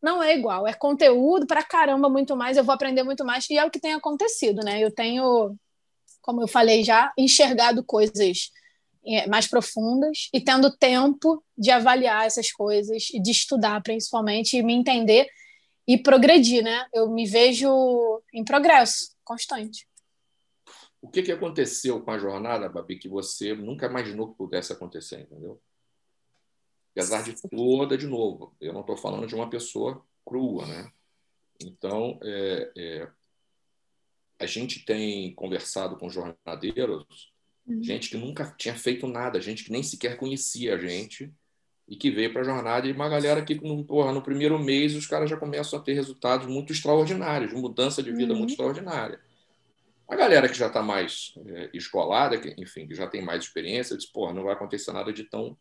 [0.01, 0.67] não é igual.
[0.67, 3.49] É conteúdo para caramba muito mais, eu vou aprender muito mais.
[3.49, 4.79] E é o que tem acontecido, né?
[4.81, 5.55] Eu tenho,
[6.27, 8.51] como eu falei já, enxergado coisas
[9.05, 14.61] é, mais profundas e tendo tempo de avaliar essas coisas e de estudar, principalmente, e
[14.61, 15.25] me entender
[15.87, 16.85] e progredir, né?
[16.93, 19.87] Eu me vejo em progresso constante.
[21.01, 25.21] O que, que aconteceu com a jornada, Babi, que você nunca imaginou que pudesse acontecer,
[25.21, 25.61] entendeu?
[26.91, 30.91] Apesar de toda, de novo, eu não estou falando de uma pessoa crua, né?
[31.61, 33.07] Então, é, é,
[34.39, 37.05] a gente tem conversado com jornadeiros,
[37.65, 37.81] uhum.
[37.83, 41.33] gente que nunca tinha feito nada, gente que nem sequer conhecia a gente
[41.87, 44.93] e que veio para a jornada, e uma galera que, no, porra, no primeiro mês,
[44.93, 48.39] os caras já começam a ter resultados muito extraordinários, mudança de vida uhum.
[48.39, 49.19] muito extraordinária.
[50.07, 53.97] A galera que já está mais é, escolada, que, enfim, que já tem mais experiência,
[53.97, 55.57] diz, pô, não vai acontecer nada de tão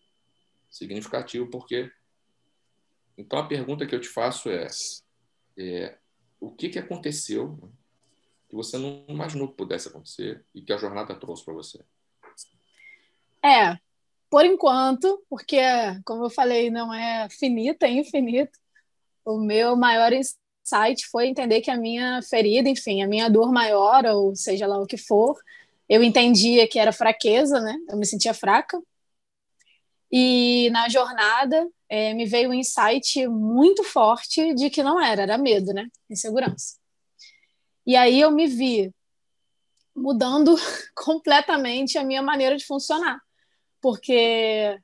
[0.68, 1.90] significativo, porque...
[3.16, 4.66] Então, a pergunta que eu te faço é,
[5.56, 5.96] é
[6.38, 7.58] o que, que aconteceu
[8.48, 11.85] que você não imaginou que pudesse acontecer e que a jornada trouxe para você?
[13.44, 13.78] É,
[14.30, 15.61] por enquanto, porque,
[16.04, 18.59] como eu falei, não é finito, é infinito.
[19.24, 20.12] O meu maior
[20.64, 24.80] site foi entender que a minha ferida, enfim, a minha dor maior, ou seja lá
[24.80, 25.37] o que for,
[25.88, 27.76] eu entendia que era fraqueza, né?
[27.88, 28.80] Eu me sentia fraca.
[30.11, 35.38] E na jornada é, me veio um insight muito forte de que não era, era
[35.38, 35.88] medo, né?
[36.11, 36.76] Insegurança.
[37.87, 38.92] E aí eu me vi
[39.94, 40.55] mudando
[40.94, 43.20] completamente a minha maneira de funcionar.
[43.81, 44.79] Porque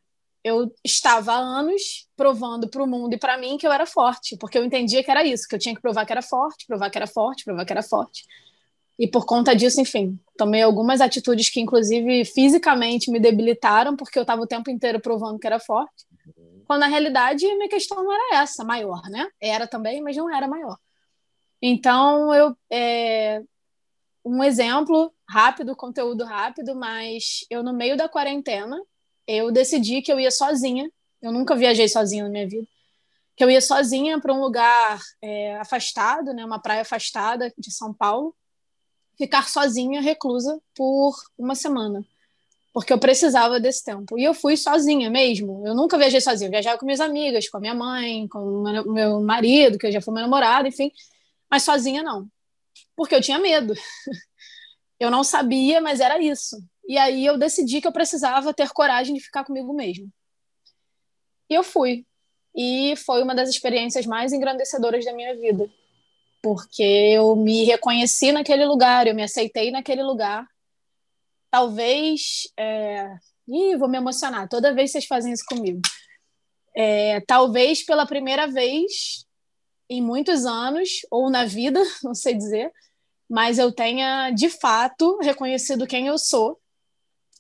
[0.45, 4.37] eu estava há anos provando para o mundo e para mim que eu era forte,
[4.37, 6.91] porque eu entendia que era isso, que eu tinha que provar que era forte, provar
[6.91, 8.25] que era forte, provar que era forte.
[8.99, 14.23] E por conta disso, enfim, tomei algumas atitudes que, inclusive, fisicamente me debilitaram, porque eu
[14.23, 16.05] estava o tempo inteiro provando que era forte.
[16.67, 19.27] Quando, na realidade, minha questão não era essa, maior, né?
[19.41, 20.77] Era também, mas não era maior.
[21.63, 22.57] Então, eu.
[22.69, 23.43] É,
[24.25, 28.81] um exemplo rápido, conteúdo rápido, mas eu, no meio da quarentena,
[29.27, 30.91] eu decidi que eu ia sozinha.
[31.21, 32.67] Eu nunca viajei sozinha na minha vida.
[33.37, 37.93] Que eu ia sozinha para um lugar é, afastado, né, uma praia afastada de São
[37.93, 38.35] Paulo,
[39.17, 42.05] ficar sozinha, reclusa, por uma semana.
[42.73, 44.19] Porque eu precisava desse tempo.
[44.19, 45.67] E eu fui sozinha mesmo.
[45.67, 46.49] Eu nunca viajei sozinha.
[46.49, 50.15] Eu viajava com minhas amigas, com a minha mãe, com meu marido, que já foi
[50.15, 50.91] meu namorado, enfim.
[51.53, 52.27] Mas sozinha não.
[52.97, 53.75] Porque eu tinha medo.
[54.99, 56.57] Eu não sabia, mas era isso.
[56.87, 60.09] E aí eu decidi que eu precisava ter coragem de ficar comigo mesmo.
[61.51, 62.07] E eu fui.
[62.55, 65.69] E foi uma das experiências mais engrandecedoras da minha vida
[66.43, 70.45] porque eu me reconheci naquele lugar, eu me aceitei naquele lugar.
[71.51, 72.49] Talvez.
[72.59, 73.15] É...
[73.49, 75.81] Ih, vou me emocionar toda vez vocês fazem isso comigo.
[76.75, 79.27] É, talvez pela primeira vez
[79.93, 82.73] em muitos anos, ou na vida, não sei dizer,
[83.29, 86.59] mas eu tenha de fato reconhecido quem eu sou,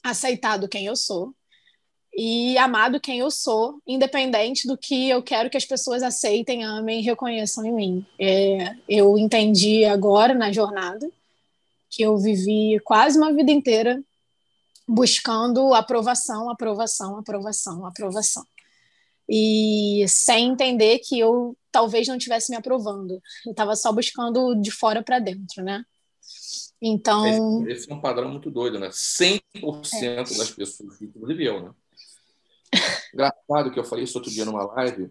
[0.03, 1.35] aceitado quem eu sou,
[2.15, 7.01] e amado quem eu sou, independente do que eu quero que as pessoas aceitem, amem
[7.01, 8.07] e reconheçam em mim.
[8.19, 11.11] É, eu entendi agora na jornada
[11.89, 14.03] que eu vivi quase uma vida inteira
[14.87, 18.47] buscando aprovação, aprovação, aprovação, aprovação.
[19.27, 23.21] E sem entender que eu talvez não estivesse me aprovando.
[23.47, 25.85] Eu estava só buscando de fora para dentro, né?
[26.81, 27.63] Então.
[27.63, 28.91] Esse, esse, é um padrão muito doido, né?
[28.91, 29.43] 100%
[30.03, 30.17] é.
[30.17, 31.75] das pessoas, inclusive eu, né?
[33.13, 35.11] Engraçado que eu falei isso outro dia numa live,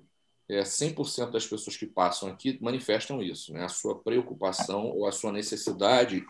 [0.50, 3.64] é, 100% das pessoas que passam aqui manifestam isso, né?
[3.64, 6.26] a sua preocupação ou a sua necessidade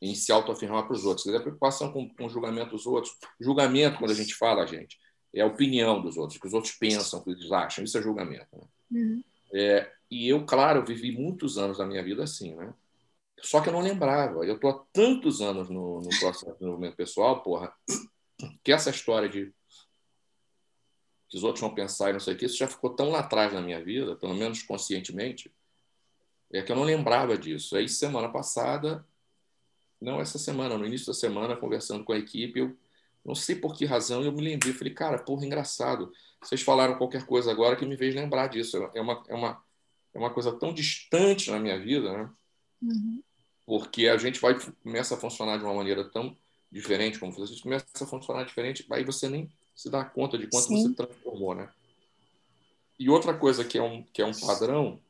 [0.00, 1.26] em se autoafirmar para os outros.
[1.28, 3.12] A preocupação com, com o julgamento dos outros.
[3.40, 4.96] Julgamento, quando a gente fala, gente,
[5.34, 7.84] é a opinião dos outros, o que os outros pensam, o que eles acham.
[7.84, 8.46] Isso é julgamento.
[8.52, 8.62] Né?
[8.92, 9.24] Uhum.
[9.52, 12.72] É, e eu, claro, vivi muitos anos da minha vida assim, né?
[13.40, 14.44] Só que eu não lembrava.
[14.44, 17.72] Eu estou há tantos anos no, no processo de desenvolvimento pessoal, porra,
[18.64, 19.52] que essa história de
[21.28, 23.20] que os outros vão pensar e não sei o que, isso já ficou tão lá
[23.20, 25.52] atrás na minha vida, pelo menos conscientemente,
[26.50, 27.76] é que eu não lembrava disso.
[27.76, 29.06] Aí, semana passada,
[30.00, 32.76] não essa semana, no início da semana, conversando com a equipe, eu
[33.24, 37.26] não sei por que razão, eu me lembrei, falei, cara, porra, engraçado, vocês falaram qualquer
[37.26, 38.76] coisa agora que me fez lembrar disso.
[38.94, 39.62] É uma, é uma,
[40.14, 42.30] é uma coisa tão distante na minha vida, né?
[42.82, 43.22] Uhum.
[43.66, 46.36] Porque a gente vai começa a funcionar de uma maneira tão
[46.70, 50.68] diferente, como você começa a funcionar diferente, aí você nem se dá conta de quanto
[50.68, 50.82] Sim.
[50.82, 51.68] você transformou, né?
[52.98, 55.00] E outra coisa que é um, que é um padrão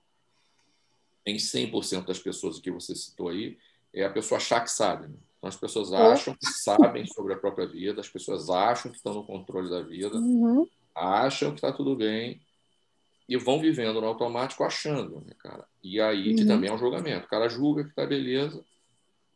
[1.24, 3.58] em 100% das pessoas que você citou aí
[3.92, 5.08] é a pessoa achar que sabe.
[5.08, 5.14] Né?
[5.38, 9.14] Então, as pessoas acham que sabem sobre a própria vida, as pessoas acham que estão
[9.14, 10.66] no controle da vida, uhum.
[10.94, 12.40] acham que está tudo bem
[13.28, 15.64] e vão vivendo no automático achando, né, cara?
[15.82, 16.36] E aí, uhum.
[16.36, 17.26] que também é um julgamento.
[17.26, 18.64] O cara julga que está beleza,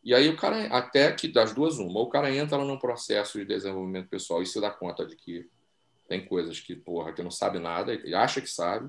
[0.05, 3.45] e aí o cara, até que das duas, uma, o cara entra num processo de
[3.45, 5.49] desenvolvimento pessoal e se dá conta de que
[6.09, 8.87] tem coisas que, porra, que não sabe nada, ele acha que sabe,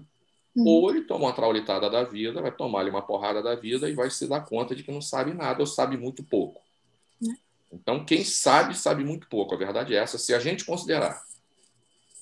[0.56, 0.66] uhum.
[0.66, 3.94] ou ele toma uma traulitada da vida, vai tomar ali uma porrada da vida e
[3.94, 6.63] vai se dar conta de que não sabe nada ou sabe muito pouco.
[7.74, 9.56] Então, quem sabe, sabe muito pouco.
[9.56, 10.18] A verdade é essa.
[10.18, 11.24] Se a gente considerar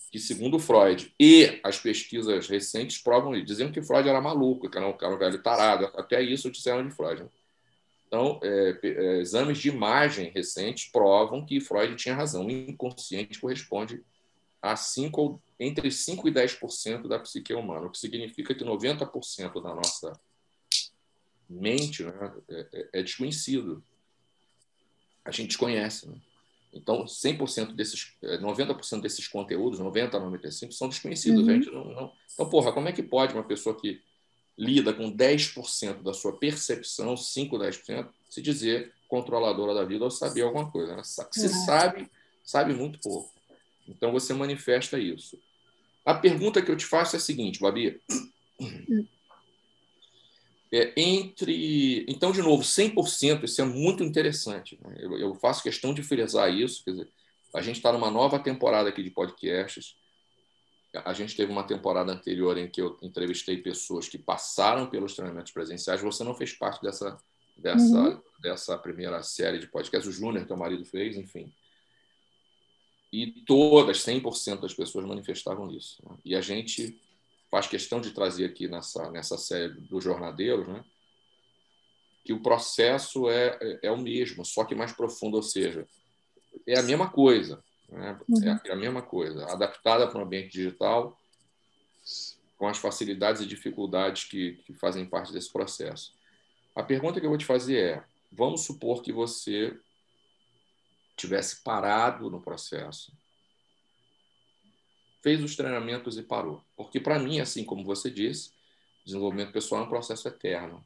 [0.09, 4.77] que, segundo Freud, e as pesquisas recentes provam isso, diziam que Freud era maluco, que
[4.77, 7.23] era um, cara um velho tarado, até isso disseram de Freud.
[7.23, 7.29] Né?
[8.07, 12.45] Então, é, é, exames de imagem recentes provam que Freud tinha razão.
[12.45, 14.03] O inconsciente corresponde
[14.61, 19.73] a 5, entre 5% e 10% da psique humana, o que significa que 90% da
[19.73, 20.13] nossa
[21.49, 23.83] mente né, é, é, é, desconhecido.
[25.23, 26.07] A gente desconhece.
[26.07, 26.15] Né?
[26.73, 31.41] Então, 100% desses, 90% é, desses conteúdos, 90% a 95%, são desconhecidos.
[31.41, 31.49] Uhum.
[31.49, 32.13] A gente não, não...
[32.34, 34.01] Então, porra, como é que pode uma pessoa que
[34.57, 40.41] lida com 10% da sua percepção, 5, 10%, se dizer controladora da vida ou saber
[40.41, 40.95] alguma coisa.
[40.95, 41.03] Né?
[41.03, 42.10] Se sabe,
[42.43, 43.30] sabe muito pouco.
[43.88, 45.38] Então você manifesta isso.
[46.05, 47.99] A pergunta que eu te faço é a seguinte, Babi.
[50.74, 52.05] É, entre.
[52.07, 54.80] Então, de novo, 100%, isso é muito interessante.
[54.82, 54.95] Né?
[54.99, 56.84] Eu, eu, faço questão de frisar isso.
[56.86, 57.09] Quer dizer,
[57.53, 59.97] a gente está numa nova temporada aqui de podcasts.
[61.05, 65.51] A gente teve uma temporada anterior em que eu entrevistei pessoas que passaram pelos treinamentos
[65.51, 66.01] presenciais.
[66.01, 67.17] Você não fez parte dessa,
[67.57, 68.22] dessa, uhum.
[68.41, 70.09] dessa primeira série de podcasts.
[70.09, 71.53] O Júnior, teu marido, fez, enfim.
[73.11, 76.01] E todas, 100% das pessoas manifestavam isso.
[76.05, 76.17] Né?
[76.24, 76.97] E a gente
[77.52, 80.84] faz questão de trazer aqui nessa, nessa série dos jornadeiros, né?
[82.24, 85.86] que o processo é, é, é o mesmo, só que mais profundo, ou seja,
[86.66, 87.62] é a mesma coisa.
[87.89, 88.18] Né?
[88.30, 88.60] Uhum.
[88.64, 91.20] É a mesma coisa, adaptada para o ambiente digital,
[92.58, 96.14] com as facilidades e dificuldades que, que fazem parte desse processo.
[96.74, 99.78] A pergunta que eu vou te fazer é: vamos supor que você
[101.18, 103.12] tivesse parado no processo,
[105.22, 106.61] fez os treinamentos e parou.
[106.76, 108.51] Porque, para mim, assim como você disse,
[109.05, 110.84] desenvolvimento pessoal é um processo eterno.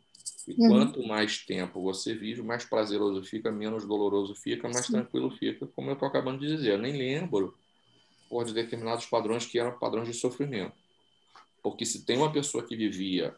[0.47, 0.69] E uhum.
[0.69, 4.93] quanto mais tempo você vive, mais prazeroso fica, menos doloroso fica, mais Sim.
[4.93, 6.73] tranquilo fica, como eu estou acabando de dizer.
[6.73, 7.57] Eu nem lembro
[8.29, 10.73] por de determinados padrões que eram padrões de sofrimento.
[11.63, 13.35] Porque se tem uma pessoa que vivia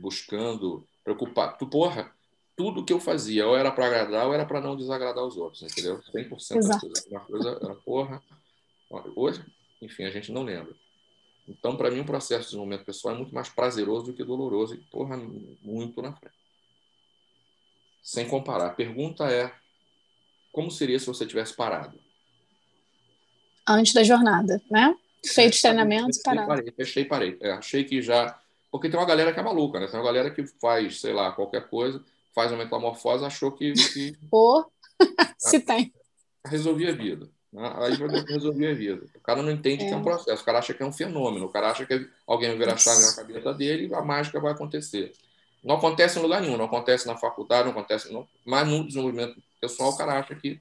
[0.00, 2.12] buscando, preocupado, tu, porra,
[2.56, 5.62] tudo que eu fazia ou era para agradar ou era para não desagradar os outros,
[5.62, 6.00] entendeu?
[6.14, 7.06] 100% das coisas.
[7.06, 8.22] Uma coisa era, porra,
[9.14, 9.44] hoje,
[9.80, 10.74] enfim, a gente não lembra.
[11.48, 14.74] Então, para mim, o processo de desenvolvimento pessoal é muito mais prazeroso do que doloroso
[14.74, 15.16] e, porra,
[15.62, 16.36] muito na frente.
[18.02, 18.66] Sem comparar.
[18.66, 19.52] A pergunta é:
[20.52, 21.98] como seria se você tivesse parado?
[23.66, 24.94] Antes da jornada, né?
[25.24, 26.48] Feito os treinamentos, parado.
[26.48, 27.38] Parei, fechei, parei.
[27.40, 28.38] É, achei que já.
[28.70, 29.86] Porque tem uma galera que é maluca, né?
[29.86, 32.04] Tem uma galera que faz, sei lá, qualquer coisa,
[32.34, 33.72] faz uma metamorfose, achou que.
[33.72, 34.16] que...
[34.30, 34.70] Pô,
[35.38, 35.92] se tem.
[36.46, 37.28] Resolvia a vida.
[37.52, 37.72] Né?
[37.76, 39.06] Aí vai resolver a vida.
[39.14, 39.88] O cara não entende é.
[39.88, 42.08] que é um processo, o cara acha que é um fenômeno, o cara acha que
[42.26, 45.12] alguém vai virar a chave na cabeça dele e a mágica vai acontecer.
[45.62, 48.12] Não acontece em lugar nenhum, não acontece na faculdade, não acontece.
[48.12, 50.60] Não, mas no desenvolvimento pessoal, o cara acha que.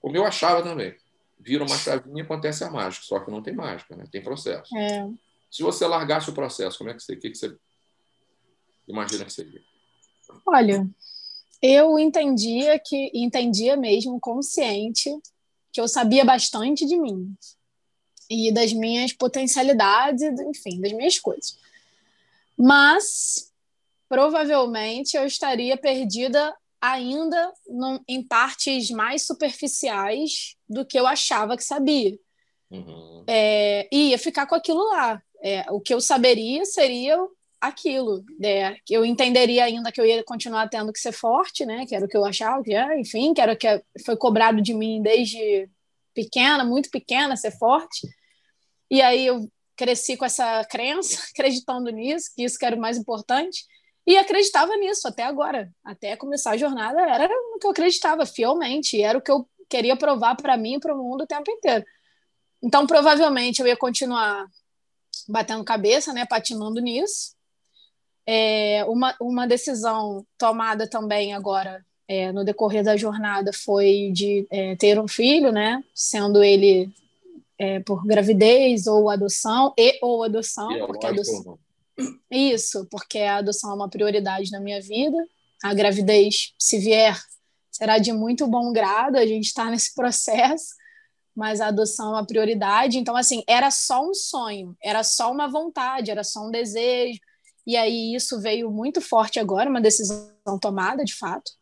[0.00, 0.96] Como eu achava também.
[1.38, 4.04] Vira uma chavinha e acontece a mágica, só que não tem mágica, né?
[4.10, 4.76] tem processo.
[4.76, 5.08] É.
[5.50, 7.56] Se você largasse o processo, como é que você, que, que você
[8.86, 9.60] imagina que seria?
[10.46, 10.88] Olha,
[11.60, 15.10] eu entendia que entendia mesmo consciente
[15.72, 17.34] que eu sabia bastante de mim
[18.28, 21.58] e das minhas potencialidades, enfim, das minhas coisas.
[22.56, 23.50] Mas
[24.08, 31.64] provavelmente eu estaria perdida ainda no, em partes mais superficiais do que eu achava que
[31.64, 32.18] sabia.
[32.70, 33.24] Uhum.
[33.26, 35.22] É, e ia ficar com aquilo lá.
[35.42, 37.18] É, o que eu saberia seria
[37.62, 38.24] aquilo.
[38.38, 38.76] Né?
[38.90, 41.86] Eu entenderia ainda que eu ia continuar tendo que ser forte, né?
[41.86, 44.74] Que era o que eu achava que enfim, que era o que foi cobrado de
[44.74, 45.70] mim desde
[46.12, 48.06] pequena, muito pequena, ser forte.
[48.90, 52.98] E aí eu cresci com essa crença, acreditando nisso, que isso que era o mais
[52.98, 53.64] importante.
[54.04, 55.70] E acreditava nisso até agora.
[55.84, 59.00] Até começar a jornada, era o que eu acreditava fielmente.
[59.00, 61.84] Era o que eu queria provar para mim e para o mundo o tempo inteiro.
[62.60, 64.46] Então, provavelmente, eu ia continuar
[65.28, 67.34] batendo cabeça, né, patinando nisso.
[68.26, 74.76] É, uma, uma decisão tomada também agora é, no decorrer da jornada foi de é,
[74.76, 75.82] ter um filho, né?
[75.94, 76.90] Sendo ele
[77.58, 81.58] é, por gravidez ou adoção e ou adoção, e porque adoção...
[82.30, 85.16] isso, porque a adoção é uma prioridade na minha vida.
[85.62, 87.18] A gravidez, se vier,
[87.70, 89.16] será de muito bom grado.
[89.16, 90.74] A gente está nesse processo
[91.34, 92.98] mas a adoção é uma prioridade.
[92.98, 97.18] Então, assim, era só um sonho, era só uma vontade, era só um desejo.
[97.66, 101.52] E aí isso veio muito forte agora, uma decisão tomada, de fato.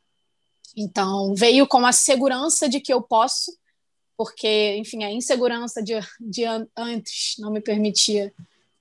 [0.77, 3.57] Então, veio com a segurança de que eu posso,
[4.17, 6.45] porque, enfim, a insegurança de, de
[6.77, 8.33] antes não me permitia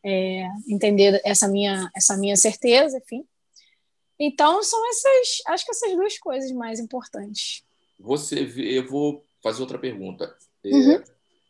[0.03, 3.25] é, entender essa minha, essa minha certeza, enfim.
[4.19, 7.63] Então, são essas, acho que essas duas coisas mais importantes.
[7.97, 10.35] Você, eu vou fazer outra pergunta.
[10.63, 11.03] É, uhum.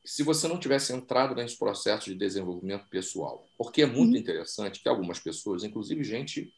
[0.10, 4.20] Se você não tivesse entrado nesse processo de desenvolvimento pessoal, porque é muito uhum.
[4.20, 6.52] interessante que algumas pessoas, inclusive gente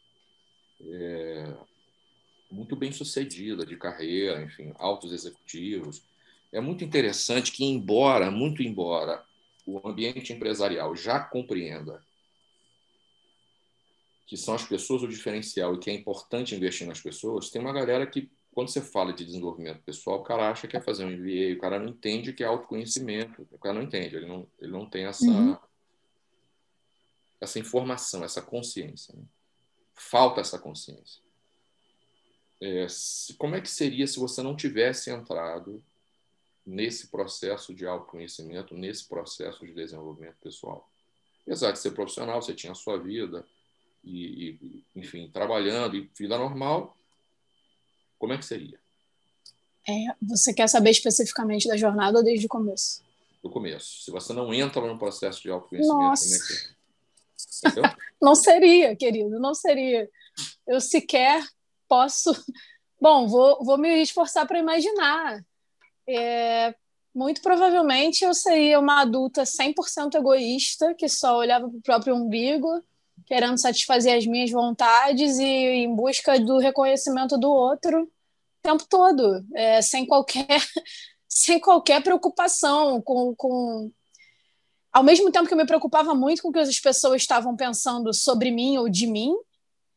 [0.80, 1.54] é,
[2.50, 6.02] muito bem sucedida de carreira, enfim, altos executivos.
[6.50, 9.22] É muito interessante que, embora, muito embora,
[9.66, 12.02] o ambiente empresarial já compreenda
[14.26, 17.74] que são as pessoas o diferencial e que é importante investir nas pessoas, tem uma
[17.74, 21.10] galera que, quando você fala de desenvolvimento pessoal, o cara acha que é fazer um
[21.10, 24.72] MBA, o cara não entende que é autoconhecimento, o cara não entende, ele não, ele
[24.72, 25.58] não tem essa, uhum.
[27.40, 29.16] essa informação, essa consciência.
[29.16, 29.24] Né?
[29.94, 31.22] Falta essa consciência.
[32.60, 32.86] É,
[33.38, 35.82] como é que seria se você não tivesse entrado
[36.66, 40.92] nesse processo de autoconhecimento, nesse processo de desenvolvimento pessoal?
[41.44, 43.46] Apesar de ser profissional, você tinha a sua vida
[44.04, 46.96] e, e enfim, trabalhando e vida normal,
[48.22, 48.80] como é que seria?
[49.90, 53.02] É, você quer saber especificamente da jornada ou desde o começo?
[53.42, 54.04] Do começo.
[54.04, 56.40] Se você não entra no processo de autoconhecimento, Nossa.
[57.64, 57.98] como é que...
[58.22, 60.08] não seria, querido, não seria.
[60.68, 61.44] Eu sequer
[61.88, 62.32] posso.
[63.02, 65.44] Bom, vou, vou me esforçar para imaginar.
[66.08, 66.76] É,
[67.16, 72.84] muito provavelmente eu seria uma adulta 100% egoísta, que só olhava para o próprio umbigo,
[73.32, 78.10] querendo satisfazer as minhas vontades e em busca do reconhecimento do outro o
[78.62, 80.46] tempo todo, é, sem qualquer
[81.30, 83.90] sem qualquer preocupação com, com
[84.92, 88.14] ao mesmo tempo que eu me preocupava muito com o que as pessoas estavam pensando
[88.14, 89.34] sobre mim ou de mim,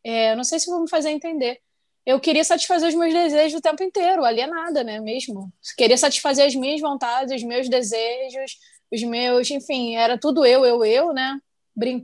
[0.05, 1.61] é, não sei se vou me fazer entender.
[2.07, 5.01] Eu queria satisfazer os meus desejos o tempo inteiro, alienada, né?
[5.01, 5.53] Mesmo.
[5.77, 8.59] Queria satisfazer as minhas vontades, os meus desejos,
[8.93, 11.41] os meus, enfim, era tudo eu, eu, eu, né?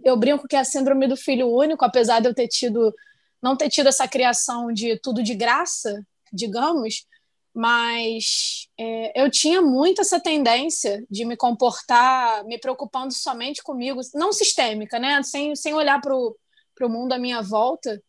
[0.05, 2.95] Eu brinco que é a síndrome do filho único, apesar de eu ter tido,
[3.43, 7.07] não ter tido essa criação de tudo de graça, digamos,
[7.55, 14.33] mas é, eu tinha muito essa tendência de me comportar me preocupando somente comigo, não
[14.33, 15.23] sistêmica, né?
[15.23, 16.37] Sem, sem olhar para o
[16.89, 18.01] mundo à minha volta.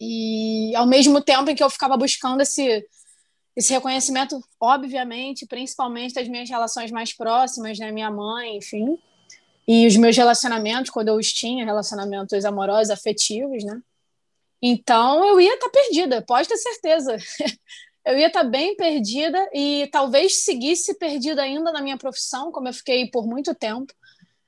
[0.00, 2.84] E ao mesmo tempo em que eu ficava buscando esse,
[3.56, 7.90] esse reconhecimento, obviamente, principalmente das minhas relações mais próximas, né?
[7.90, 8.98] Minha mãe, enfim.
[9.66, 13.80] E os meus relacionamentos, quando eu os tinha, relacionamentos amorosos, afetivos, né?
[14.60, 17.16] Então eu ia estar tá perdida, pode ter certeza.
[18.04, 22.68] eu ia estar tá bem perdida e talvez seguisse perdida ainda na minha profissão, como
[22.68, 23.92] eu fiquei por muito tempo,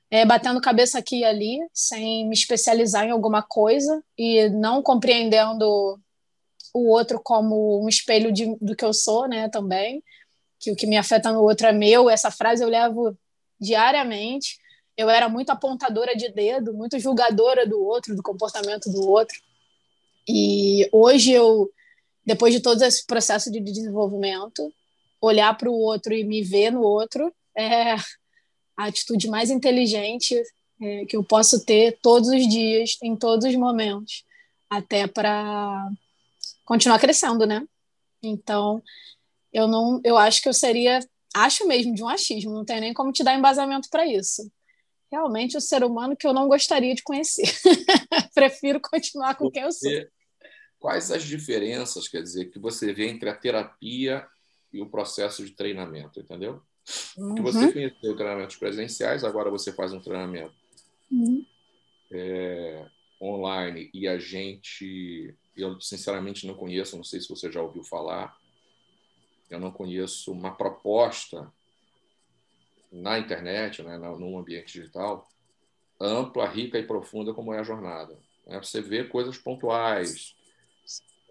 [0.09, 5.99] é, batendo cabeça aqui e ali, sem me especializar em alguma coisa e não compreendendo
[6.73, 10.03] o outro como um espelho de, do que eu sou, né, também,
[10.59, 12.09] que o que me afeta no outro é meu.
[12.09, 13.17] Essa frase eu levo
[13.59, 14.57] diariamente.
[14.97, 19.37] Eu era muito apontadora de dedo, muito julgadora do outro, do comportamento do outro.
[20.27, 21.69] E hoje eu
[22.25, 24.73] depois de todo esse processo de desenvolvimento,
[25.21, 27.93] olhar para o outro e me ver no outro é
[28.75, 30.35] a atitude mais inteligente
[30.81, 34.25] é, que eu posso ter todos os dias, em todos os momentos,
[34.69, 35.87] até para
[36.65, 37.65] continuar crescendo, né?
[38.21, 38.81] Então,
[39.53, 40.99] eu não, eu acho que eu seria,
[41.33, 44.51] acho mesmo de um achismo, não tem nem como te dar embasamento para isso.
[45.11, 47.45] Realmente o ser humano que eu não gostaria de conhecer.
[48.33, 49.91] Prefiro continuar com quem eu sou
[50.85, 54.23] quais as diferenças, quer dizer, que você vê entre a terapia
[54.71, 56.61] e o processo de treinamento, entendeu?
[57.17, 57.33] Uhum.
[57.33, 60.53] Que você conheceu treinamentos presenciais, agora você faz um treinamento
[61.11, 61.43] uhum.
[62.11, 62.87] é,
[63.19, 68.37] online e a gente, eu sinceramente não conheço, não sei se você já ouviu falar,
[69.49, 71.51] eu não conheço uma proposta
[72.91, 75.27] na internet, né, no ambiente digital,
[75.99, 78.17] ampla, rica e profunda como é a jornada.
[78.45, 78.59] Né?
[78.61, 80.35] Você vê coisas pontuais,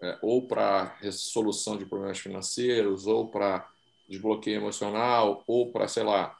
[0.01, 3.69] é, ou para resolução de problemas financeiros, ou para
[4.07, 6.37] desbloqueio emocional, ou para, sei lá,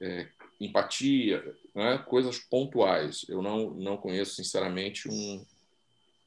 [0.00, 0.28] é,
[0.60, 1.98] empatia, né?
[1.98, 3.24] coisas pontuais.
[3.28, 5.44] Eu não, não conheço, sinceramente, um,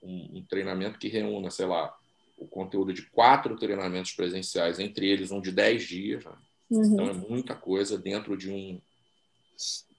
[0.02, 1.96] um, um, treinamento que reúna, sei lá,
[2.38, 6.26] o conteúdo de quatro treinamentos presenciais, entre eles um de dez dias.
[6.26, 6.36] Né?
[6.78, 6.94] Uhum.
[6.94, 8.82] Então, é muita coisa dentro de um,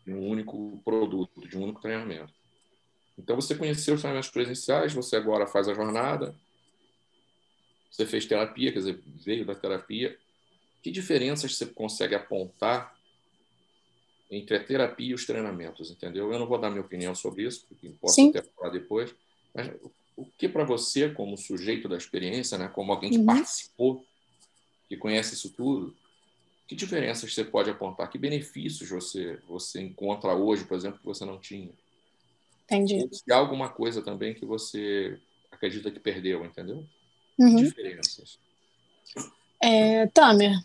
[0.04, 2.32] de um único produto, de um único treinamento.
[3.18, 6.34] Então, você conheceu os treinamentos presenciais, você agora faz a jornada,
[7.90, 10.18] você fez terapia, quer dizer, veio da terapia.
[10.82, 12.94] Que diferenças você consegue apontar
[14.30, 16.32] entre a terapia e os treinamentos, entendeu?
[16.32, 18.30] Eu não vou dar minha opinião sobre isso, porque posso Sim.
[18.30, 19.14] até falar depois,
[19.54, 19.70] mas
[20.16, 23.26] o que para você, como sujeito da experiência, né, como alguém que uhum.
[23.26, 24.04] participou,
[24.88, 25.94] que conhece isso tudo,
[26.66, 28.08] que diferenças você pode apontar?
[28.10, 31.70] Que benefícios você, você encontra hoje, por exemplo, que você não tinha?
[32.64, 33.08] Entendi.
[33.12, 35.18] Se há alguma coisa também que você
[35.50, 36.84] acredita que perdeu, entendeu?
[37.38, 37.56] Uhum.
[37.56, 38.38] Diferenças.
[39.62, 40.56] É, Tamer,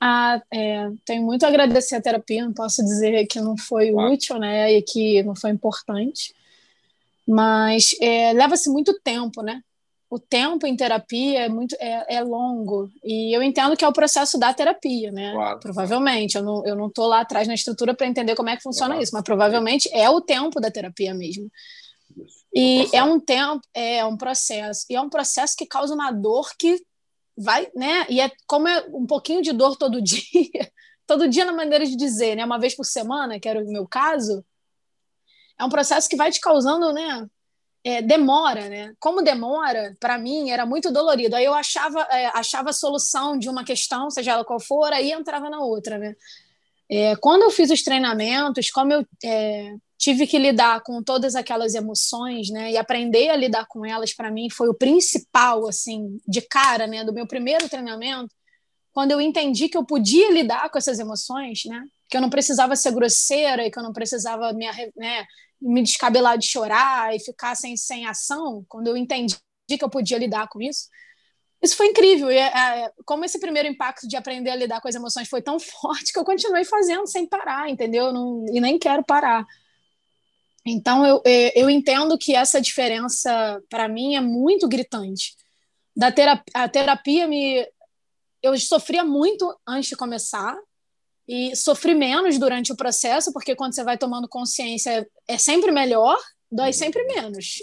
[0.00, 4.08] a, é, tenho muito a agradecer a terapia, não posso dizer que não foi ah.
[4.10, 6.34] útil, né, e que não foi importante,
[7.26, 9.62] mas é, leva-se muito tempo, né?
[10.10, 13.92] O tempo em terapia é muito é, é, longo e eu entendo que é o
[13.92, 15.32] processo da terapia, né?
[15.32, 15.60] Claro.
[15.60, 18.62] Provavelmente eu não eu não tô lá atrás na estrutura para entender como é que
[18.62, 19.04] funciona claro.
[19.04, 21.48] isso, mas provavelmente é o tempo da terapia mesmo.
[22.52, 26.50] E é um tempo, é um processo, e é um processo que causa uma dor
[26.58, 26.82] que
[27.36, 28.04] vai, né?
[28.08, 30.72] E é como é um pouquinho de dor todo dia,
[31.06, 32.44] todo dia na maneira de dizer, né?
[32.44, 34.44] Uma vez por semana, que era o meu caso,
[35.58, 37.28] é um processo que vai te causando, né?
[37.82, 38.92] É, demora, né?
[38.98, 41.34] Como demora, para mim era muito dolorido.
[41.34, 45.12] Aí eu achava, é, achava a solução de uma questão, seja ela qual for, aí
[45.12, 46.14] entrava na outra, né?
[46.90, 51.74] É, quando eu fiz os treinamentos, como eu é, tive que lidar com todas aquelas
[51.74, 52.72] emoções, né?
[52.72, 57.04] E aprender a lidar com elas para mim foi o principal, assim, de cara, né?
[57.04, 58.34] Do meu primeiro treinamento,
[58.92, 61.84] quando eu entendi que eu podia lidar com essas emoções, né?
[62.10, 65.24] Que eu não precisava ser grosseira e que eu não precisava me, né,
[65.60, 68.64] me descabelar de chorar e ficar sem, sem ação.
[68.68, 69.36] Quando eu entendi
[69.68, 70.88] que eu podia lidar com isso,
[71.62, 72.30] isso foi incrível.
[72.30, 75.58] E, é, como esse primeiro impacto de aprender a lidar com as emoções foi tão
[75.60, 78.12] forte que eu continuei fazendo sem parar, entendeu?
[78.12, 79.46] Não, e nem quero parar.
[80.66, 81.22] Então, eu,
[81.54, 85.34] eu entendo que essa diferença, para mim, é muito gritante.
[85.96, 87.66] Da terapia, a terapia me.
[88.42, 90.56] Eu sofria muito antes de começar,
[91.30, 96.18] e sofri menos durante o processo, porque quando você vai tomando consciência é sempre melhor,
[96.50, 97.62] dói sempre menos.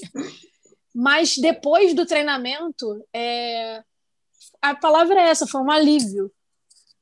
[0.96, 3.84] Mas depois do treinamento, é...
[4.62, 6.32] a palavra é essa, foi um alívio.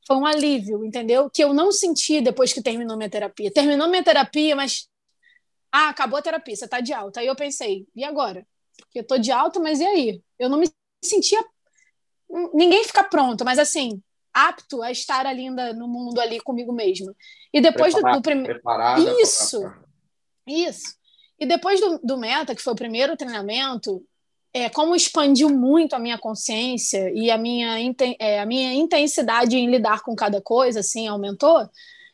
[0.07, 1.29] Foi um alívio, entendeu?
[1.29, 3.51] Que eu não senti depois que terminou minha terapia.
[3.53, 4.89] Terminou minha terapia, mas
[5.71, 7.19] ah, acabou a terapia, você está de alta.
[7.19, 8.43] Aí eu pensei, e agora?
[8.79, 10.21] Porque eu tô de alta, mas e aí?
[10.39, 10.67] Eu não me
[11.03, 11.45] sentia
[12.53, 14.01] ninguém fica pronto, mas assim,
[14.35, 17.15] apto a estar ali no mundo ali comigo mesmo.
[17.53, 18.59] E depois do, do primeiro.
[19.21, 19.61] Isso!
[19.61, 19.79] Pra...
[20.45, 20.93] Isso.
[21.39, 24.03] E depois do, do Meta, que foi o primeiro treinamento,
[24.53, 27.77] é, como expandiu muito a minha consciência e a minha,
[28.19, 31.69] é, a minha intensidade em lidar com cada coisa, assim, aumentou,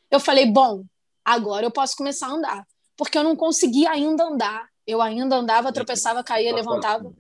[0.10, 0.84] eu falei, bom,
[1.26, 2.68] agora eu posso começar a andar.
[2.96, 4.70] Porque eu não conseguia ainda andar.
[4.86, 7.12] Eu ainda andava, tropeçava, caía, levantava.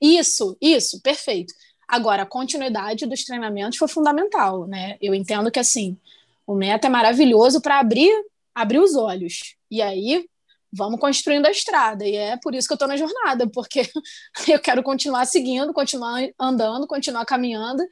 [0.00, 1.52] Isso, isso, perfeito.
[1.90, 4.96] Agora, a continuidade dos treinamentos foi fundamental, né?
[5.02, 5.98] Eu entendo que assim,
[6.46, 8.12] o meta é maravilhoso para abrir,
[8.54, 9.56] abrir os olhos.
[9.68, 10.24] E aí
[10.72, 12.06] vamos construindo a estrada.
[12.06, 13.82] E é por isso que eu estou na jornada, porque
[14.46, 17.82] eu quero continuar seguindo, continuar andando, continuar caminhando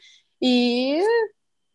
[0.40, 1.02] e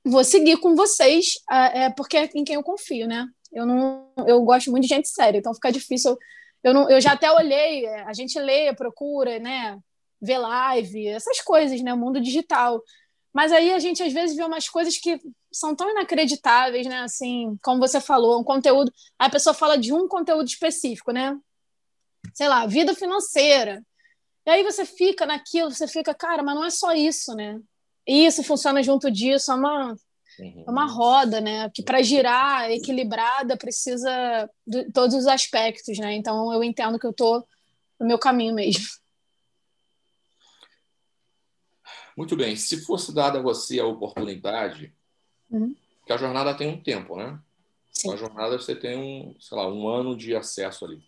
[0.05, 3.27] vou seguir com vocês, é, porque é em quem eu confio, né?
[3.51, 6.17] Eu não, eu gosto muito de gente séria, então fica difícil.
[6.63, 9.77] Eu, não, eu já até olhei, é, a gente lê, procura, né?
[10.23, 11.93] Ver live, essas coisas, né?
[11.93, 12.81] O mundo digital.
[13.33, 15.19] Mas aí a gente às vezes vê umas coisas que
[15.51, 17.01] são tão inacreditáveis, né?
[17.01, 18.91] Assim, como você falou, um conteúdo.
[19.19, 21.37] A pessoa fala de um conteúdo específico, né?
[22.33, 23.83] Sei lá, vida financeira.
[24.45, 27.59] E aí você fica naquilo, você fica, cara, mas não é só isso, né?
[28.07, 29.95] Isso funciona junto disso, é uma,
[30.39, 30.63] uhum.
[30.67, 31.69] é uma roda, né?
[31.73, 36.13] Que para girar equilibrada precisa de todos os aspectos, né?
[36.13, 37.45] Então eu entendo que eu tô
[37.99, 38.85] no meu caminho mesmo.
[42.15, 42.55] Muito bem.
[42.55, 44.93] Se fosse dada a você a oportunidade,
[45.49, 45.75] uhum.
[46.05, 47.39] que a jornada tem um tempo, né?
[47.91, 48.11] Sim.
[48.11, 51.03] A jornada você tem um, sei lá, um ano de acesso ali.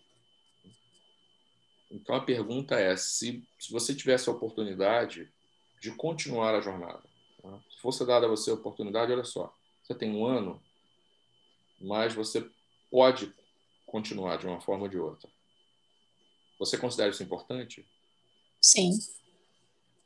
[1.90, 5.30] Então a pergunta é se, se você tivesse a oportunidade
[5.80, 7.02] de continuar a jornada,
[7.42, 7.60] né?
[7.70, 9.52] se fosse dada a você a oportunidade, olha só,
[9.82, 10.60] você tem um ano,
[11.80, 12.48] mas você
[12.90, 13.32] pode
[13.84, 15.28] continuar de uma forma ou de outra.
[16.58, 17.86] Você considera isso importante?
[18.60, 18.90] Sim.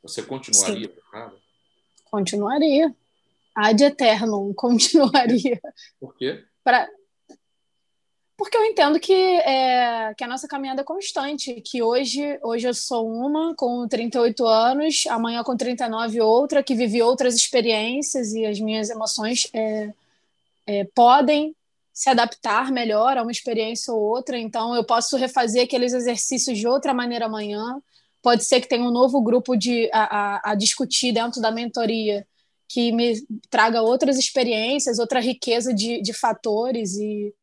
[0.01, 0.95] Você continuaria Sim.
[1.11, 1.35] jornada?
[2.09, 2.95] Continuaria.
[3.55, 5.59] Ad eterno, continuaria.
[5.99, 6.43] Por quê?
[6.63, 6.87] Pra...
[8.37, 12.73] Porque eu entendo que, é, que a nossa caminhada é constante, que hoje, hoje eu
[12.73, 18.59] sou uma com 38 anos, amanhã com 39 outra, que vivi outras experiências e as
[18.59, 19.93] minhas emoções é,
[20.65, 21.55] é, podem
[21.93, 26.67] se adaptar melhor a uma experiência ou outra, então eu posso refazer aqueles exercícios de
[26.67, 27.79] outra maneira amanhã,
[28.21, 32.25] pode ser que tenha um novo grupo de, a, a, a discutir dentro da mentoria
[32.67, 33.15] que me
[33.49, 37.33] traga outras experiências, outra riqueza de, de fatores e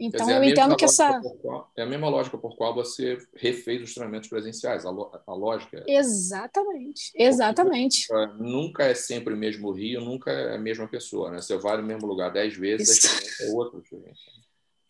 [0.00, 3.82] então dizer, eu entendo que essa qual, é a mesma lógica por qual você refez
[3.82, 5.84] os treinamentos presenciais, a, a lógica.
[5.86, 5.96] É...
[5.98, 8.06] Exatamente, exatamente.
[8.08, 11.42] Porque, é, nunca é sempre o mesmo rio, nunca é a mesma pessoa, né?
[11.42, 14.32] Você vai no mesmo lugar dez vezes, é outra experiência.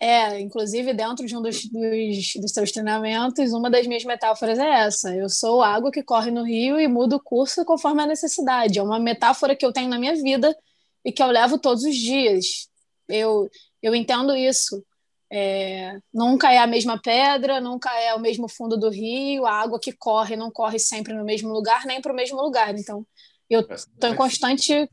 [0.02, 4.66] É, inclusive dentro de um dos, dos, dos seus treinamentos, uma das minhas metáforas é
[4.66, 5.14] essa.
[5.14, 8.78] Eu sou água que corre no rio e mudo o curso conforme a necessidade.
[8.78, 10.56] É uma metáfora que eu tenho na minha vida
[11.04, 12.70] e que eu levo todos os dias.
[13.06, 13.50] Eu,
[13.82, 14.82] eu entendo isso.
[15.30, 19.78] É, nunca é a mesma pedra, nunca é o mesmo fundo do rio, a água
[19.78, 22.74] que corre não corre sempre no mesmo lugar, nem para o mesmo lugar.
[22.76, 23.06] Então,
[23.50, 24.88] eu estou em constante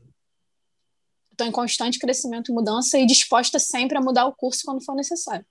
[1.38, 4.96] estou em constante crescimento e mudança e disposta sempre a mudar o curso quando for
[4.96, 5.46] necessário.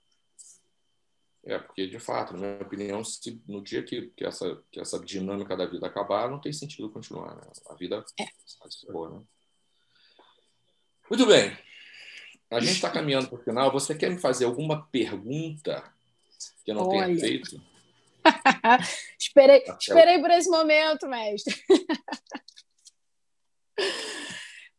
[1.44, 5.00] É, porque, de fato, na minha opinião, se no dia que, que, essa, que essa
[5.00, 7.36] dinâmica da vida acabar, não tem sentido continuar.
[7.36, 7.42] Né?
[7.70, 8.26] A vida é.
[8.92, 9.22] boa, né?
[11.08, 11.56] Muito bem.
[12.50, 13.72] A gente está caminhando para o final.
[13.72, 15.82] Você quer me fazer alguma pergunta
[16.64, 17.06] que eu não Olha.
[17.06, 17.62] tenha feito?
[19.18, 21.54] esperei, esperei por esse momento, mestre.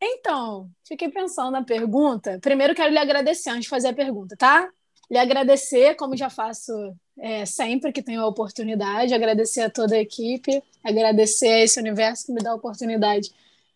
[0.02, 2.40] Então, fiquei pensando na pergunta.
[2.42, 4.70] Primeiro, quero lhe agradecer antes de fazer a pergunta, tá?
[5.12, 6.72] Lhe agradecer, como já faço
[7.18, 12.28] é, sempre que tenho a oportunidade, agradecer a toda a equipe, agradecer a esse universo
[12.28, 13.32] que me dá a oportunidade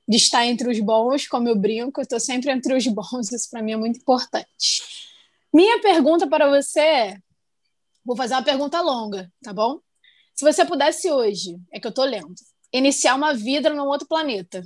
[0.08, 3.62] de estar entre os bons, como eu brinco, estou sempre entre os bons, isso para
[3.62, 4.84] mim é muito importante.
[5.54, 7.18] Minha pergunta para você é:
[8.06, 9.80] vou fazer uma pergunta longa, tá bom?
[10.34, 12.34] Se você pudesse hoje, é que eu estou lendo,
[12.72, 14.64] iniciar uma vida num outro planeta,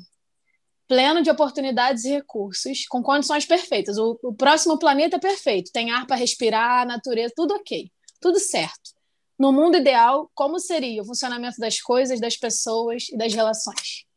[0.88, 3.98] pleno de oportunidades e recursos, com condições perfeitas.
[3.98, 7.92] O, o próximo planeta é perfeito, tem ar para respirar, natureza, tudo ok.
[8.22, 8.96] tudo certo.
[9.38, 14.08] No mundo ideal, como seria o funcionamento das coisas, das pessoas e das relações?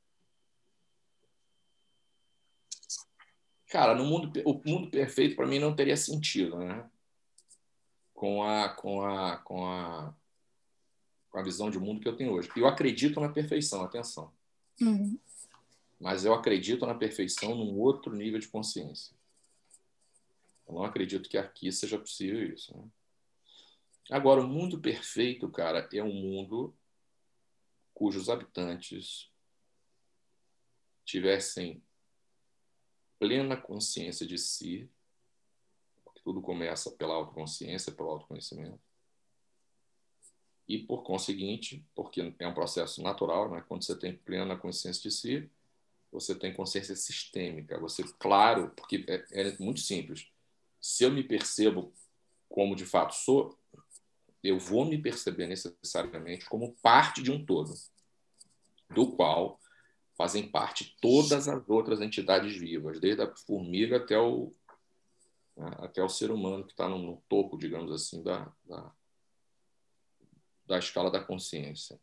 [3.69, 6.89] Cara, no mundo, o mundo perfeito para mim não teria sentido, né?
[8.15, 10.15] Com a, com a, com a,
[11.31, 12.51] com a visão de mundo que eu tenho hoje.
[12.57, 14.33] Eu acredito na perfeição, atenção.
[14.81, 15.19] Uhum.
[16.01, 19.15] Mas eu acredito na perfeição num outro nível de consciência.
[20.67, 22.75] Eu não acredito que aqui seja possível isso.
[22.75, 22.89] Né?
[24.11, 26.75] Agora, o mundo perfeito, cara, é um mundo
[27.93, 29.31] cujos habitantes
[31.05, 31.83] tivessem
[33.19, 34.89] plena consciência de si,
[36.03, 38.81] porque tudo começa pela autoconsciência, pelo autoconhecimento.
[40.67, 43.63] E, por conseguinte, porque é um processo natural, né?
[43.69, 45.51] quando você tem plena consciência de si,
[46.11, 47.79] você tem consciência sistêmica.
[47.79, 50.27] Você, claro, porque é, é muito simples.
[50.81, 51.93] Se eu me percebo
[52.49, 53.57] como de fato sou,
[54.43, 57.73] eu vou me perceber necessariamente como parte de um todo,
[58.89, 59.61] do qual
[60.17, 64.53] fazem parte todas as outras entidades vivas, desde a formiga até o,
[65.57, 68.93] né, até o ser humano que está no, no, topo, digamos assim, da, da,
[70.67, 71.99] da escala da consciência.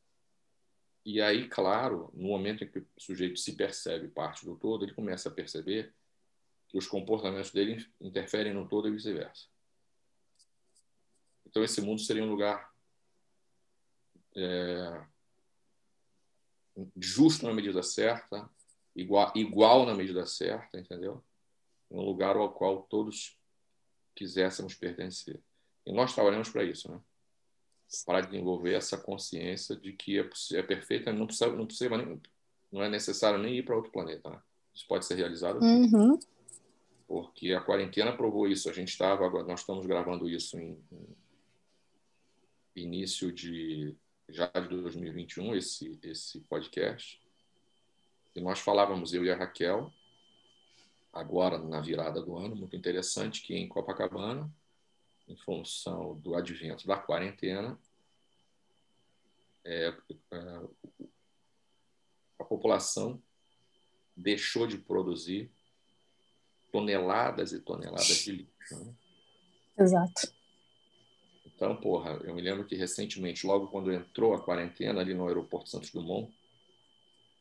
[1.07, 4.93] E aí, claro, no momento em que o sujeito se percebe parte do todo, ele
[4.93, 5.95] começa a perceber
[6.67, 9.45] que os comportamentos dele interferem no todo e vice-versa.
[11.45, 12.73] Então, esse mundo seria um lugar
[14.35, 15.05] é,
[16.97, 18.49] justo na medida certa,
[18.93, 21.23] igual, igual na medida certa, entendeu?
[21.89, 23.39] Um lugar ao qual todos
[24.13, 25.39] quiséssemos pertencer.
[25.85, 26.99] E nós trabalhamos para isso, né?
[28.05, 32.21] Para desenvolver essa consciência de que é, é perfeita, não precisa, não precisa nem,
[32.71, 34.29] não é necessário nem ir para outro planeta.
[34.29, 34.39] Né?
[34.73, 35.61] Isso pode ser realizado.
[35.61, 36.19] Uhum.
[37.07, 38.69] Porque a quarentena provou isso.
[38.69, 41.15] A gente estava, nós estamos gravando isso em, em
[42.75, 43.95] início de
[44.29, 47.19] já de 2021 esse esse podcast
[48.35, 49.91] e nós falávamos eu e a Raquel
[51.13, 54.51] agora na virada do ano muito interessante que em Copacabana
[55.27, 57.77] em função do advento da quarentena
[59.65, 59.93] é,
[60.31, 60.61] é,
[62.39, 63.21] a população
[64.15, 65.51] deixou de produzir
[66.71, 68.85] toneladas e toneladas de lixo.
[68.85, 68.95] Né?
[69.77, 70.33] Exato.
[71.45, 75.69] Então, porra, eu me lembro que recentemente, logo quando entrou a quarentena ali no aeroporto
[75.69, 76.31] Santos Dumont,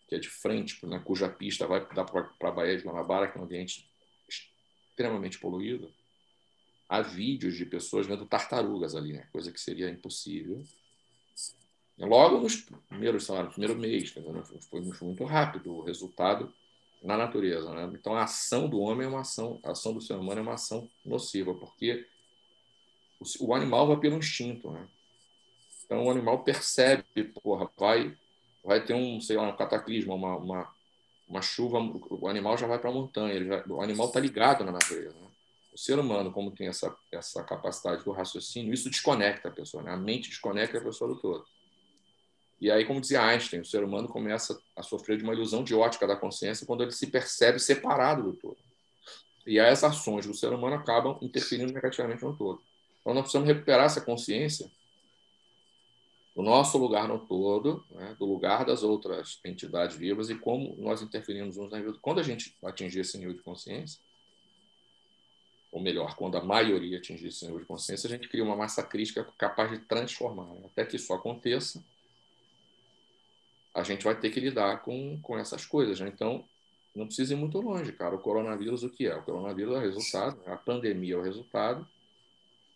[0.09, 3.37] que é de frente, né, cuja pista vai dar para a Baía de Guanabara, que
[3.37, 3.91] é um ambiente
[4.29, 5.93] extremamente poluído,
[6.89, 9.27] há vídeos de pessoas vendo tartarugas ali, né?
[9.33, 10.63] coisa que seria impossível.
[11.99, 12.57] Logo nos
[12.89, 14.15] primeiros, lá, no primeiro mês,
[14.69, 16.53] foi muito rápido o resultado
[17.03, 17.73] na natureza.
[17.73, 17.91] Né?
[17.99, 20.55] Então, a ação do homem é uma ação, a ação do ser humano é uma
[20.55, 22.07] ação nociva, porque
[23.41, 24.87] o animal vai pelo instinto, né?
[25.85, 28.17] Então o animal percebe, porra, vai,
[28.65, 30.75] vai ter um, sei lá, um cataclismo, uma, uma,
[31.29, 34.73] uma chuva, o animal já vai para a montanha, já, o animal está ligado na
[34.73, 35.15] natureza.
[35.15, 35.29] Né?
[35.77, 39.93] O ser humano, como tem essa, essa capacidade do raciocínio, isso desconecta a pessoa, né?
[39.93, 41.45] a mente desconecta a pessoa do todo.
[42.59, 45.75] E aí, como dizia Einstein, o ser humano começa a sofrer de uma ilusão de
[45.75, 48.57] ótica da consciência quando ele se percebe separado do todo.
[49.47, 52.63] E aí, as ações do ser humano acabam interferindo negativamente no todo.
[53.03, 54.71] Então, nós precisamos recuperar essa consciência
[56.35, 61.03] do nosso lugar no todo, né, do lugar das outras entidades vivas e como nós
[61.03, 61.99] interferimos uns na vida.
[62.01, 64.01] Quando a gente atingir esse nível de consciência,
[65.77, 68.83] ou melhor, quando a maioria atingir esse nível de consciência, a gente cria uma massa
[68.83, 70.47] crítica capaz de transformar.
[70.47, 70.63] Né?
[70.65, 71.85] Até que isso aconteça,
[73.75, 76.01] a gente vai ter que lidar com, com essas coisas.
[76.01, 76.09] Né?
[76.09, 76.43] Então,
[76.95, 78.15] não precisa ir muito longe, cara.
[78.15, 79.15] O coronavírus, o que é?
[79.17, 81.87] O coronavírus é o resultado, a pandemia é o resultado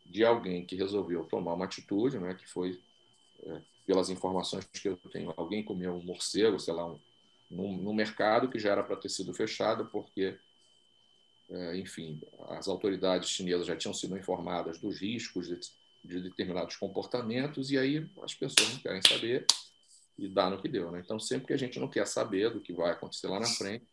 [0.05, 2.79] de alguém que resolveu tomar uma atitude, né, que foi,
[3.45, 6.99] é, pelas informações que eu tenho, alguém comeu um morcego, sei lá, um,
[7.51, 10.37] no, no mercado que já era para ter sido fechado, porque,
[11.75, 12.21] enfim,
[12.51, 15.59] as autoridades chinesas já tinham sido informadas dos riscos de,
[16.05, 19.47] de, determinados comportamentos, e aí as pessoas não querem saber
[20.17, 20.91] e dá no que deu.
[20.91, 21.01] Né?
[21.05, 23.85] Então, sempre que a gente não quer saber do que vai acontecer lá na frente,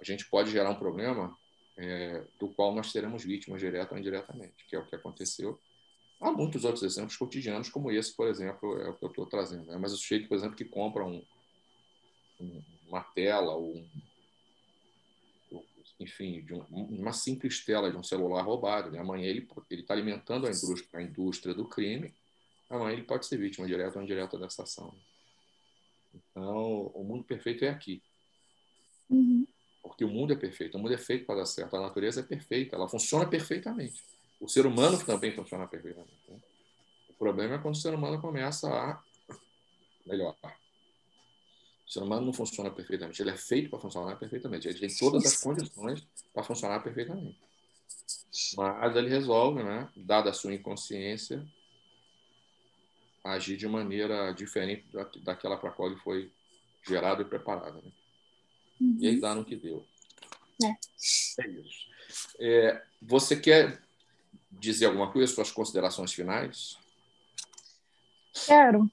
[0.00, 1.36] a gente pode gerar um problema
[1.76, 5.58] é, do qual nós seremos vítimas direta ou indiretamente, que é o que aconteceu.
[6.20, 9.66] Há muitos outros exemplos cotidianos, como esse, por exemplo, é o que eu estou trazendo.
[9.66, 9.78] Né?
[9.78, 11.24] Mas o sujeito, por exemplo, que compra um,
[12.40, 13.88] um, uma tela ou um,
[15.98, 18.90] enfim, de um, uma simples tela de um celular roubado.
[18.90, 18.98] Né?
[18.98, 22.14] Amanhã ele está alimentando a indústria, a indústria do crime,
[22.70, 24.94] amanhã ele pode ser vítima direta ou indireta dessa ação.
[26.14, 28.02] Então, o mundo perfeito é aqui.
[29.10, 29.46] Uhum
[29.98, 32.22] porque o mundo é perfeito, o mundo é feito para dar certo, a natureza é
[32.22, 34.04] perfeita, ela funciona perfeitamente.
[34.40, 36.12] O ser humano também funciona perfeitamente.
[36.28, 36.38] Né?
[37.18, 39.02] problema é quando o ser humano começa a
[40.06, 40.56] melhorar.
[41.88, 43.22] O ser humano não funciona perfeitamente.
[43.22, 44.68] Ele é feito para funcionar perfeitamente.
[44.68, 47.40] Ele tem todas as condições para funcionar perfeitamente.
[48.56, 51.46] Mas ele resolve, né, dada a sua inconsciência,
[53.24, 54.84] agir de maneira diferente
[55.22, 56.30] daquela para a qual ele foi
[56.86, 57.76] gerado e preparado.
[57.76, 57.92] Né?
[58.80, 58.96] Uhum.
[59.00, 59.84] E aí dá no que deu.
[60.62, 60.68] É,
[61.42, 61.88] é isso.
[62.38, 63.80] É, você quer
[64.50, 66.78] dizer alguma coisa, suas considerações finais?
[68.46, 68.90] Quero.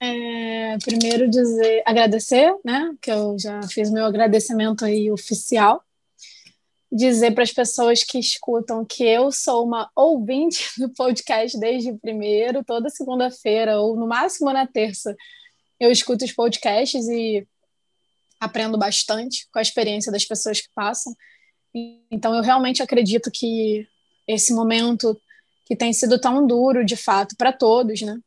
[0.00, 2.94] É, primeiro dizer, agradecer, né?
[3.00, 5.82] Que eu já fiz meu agradecimento aí oficial.
[6.90, 11.98] Dizer para as pessoas que escutam que eu sou uma ouvinte do podcast desde o
[11.98, 15.16] primeiro, toda segunda-feira, ou no máximo na terça,
[15.80, 17.46] eu escuto os podcasts e
[18.40, 21.12] aprendo bastante com a experiência das pessoas que passam.
[22.10, 23.86] Então, eu realmente acredito que
[24.26, 25.20] esse momento
[25.66, 28.18] que tem sido tão duro, de fato, para todos, né?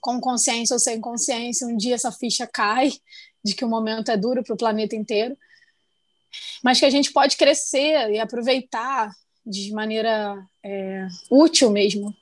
[0.00, 2.92] Com consciência ou sem consciência, um dia essa ficha cai
[3.44, 5.36] de que o momento é duro para o planeta inteiro,
[6.62, 9.10] mas que a gente pode crescer e aproveitar
[9.46, 12.14] de maneira é, útil mesmo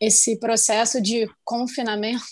[0.00, 2.24] esse processo de confinamento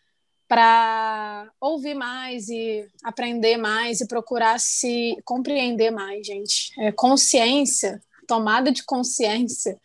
[0.48, 6.72] para ouvir mais e aprender mais e procurar se compreender mais, gente.
[6.78, 9.78] É, consciência, tomada de consciência,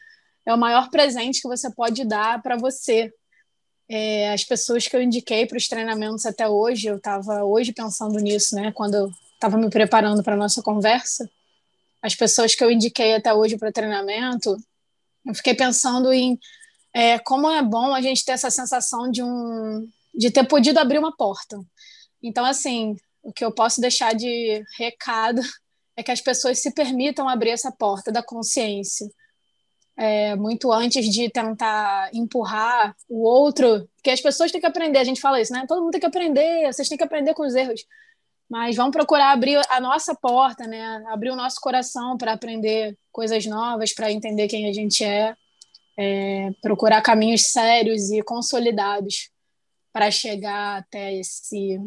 [0.46, 3.12] é o maior presente que você pode dar para você.
[3.94, 8.18] É, as pessoas que eu indiquei para os treinamentos até hoje, eu estava hoje pensando
[8.20, 8.72] nisso, né?
[8.72, 11.30] Quando eu estava me preparando para a nossa conversa,
[12.02, 14.56] as pessoas que eu indiquei até hoje para treinamento,
[15.26, 16.40] eu fiquei pensando em
[16.94, 19.86] é, como é bom a gente ter essa sensação de um
[20.16, 21.60] de ter podido abrir uma porta.
[22.24, 25.42] Então, assim, o que eu posso deixar de recado
[25.98, 29.12] é que as pessoas se permitam abrir essa porta da consciência.
[29.98, 35.04] É, muito antes de tentar empurrar o outro, porque as pessoas têm que aprender, a
[35.04, 35.66] gente fala isso, né?
[35.68, 37.86] Todo mundo tem que aprender, vocês têm que aprender com os erros.
[38.50, 41.04] Mas vamos procurar abrir a nossa porta, né?
[41.08, 45.36] Abrir o nosso coração para aprender coisas novas, para entender quem a gente é,
[45.98, 49.30] é, procurar caminhos sérios e consolidados
[49.94, 51.80] para chegar até esse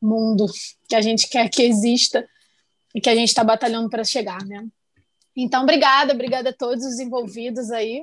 [0.00, 0.46] mundo
[0.88, 2.26] que a gente quer que exista
[2.94, 4.66] e que a gente está batalhando para chegar, né?
[5.36, 8.02] Então, obrigada, obrigada a todos os envolvidos aí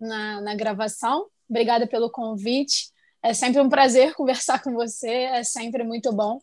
[0.00, 1.26] na, na gravação.
[1.48, 2.90] Obrigada pelo convite.
[3.22, 6.40] É sempre um prazer conversar com você, é sempre muito bom.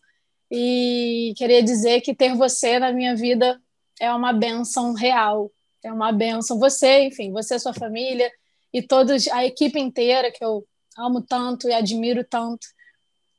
[0.51, 3.59] E queria dizer que ter você na minha vida
[3.99, 5.51] é uma benção real.
[5.83, 6.59] É uma benção.
[6.59, 8.31] Você, enfim, você, sua família
[8.73, 10.65] e todos, a equipe inteira que eu
[10.97, 12.67] amo tanto e admiro tanto.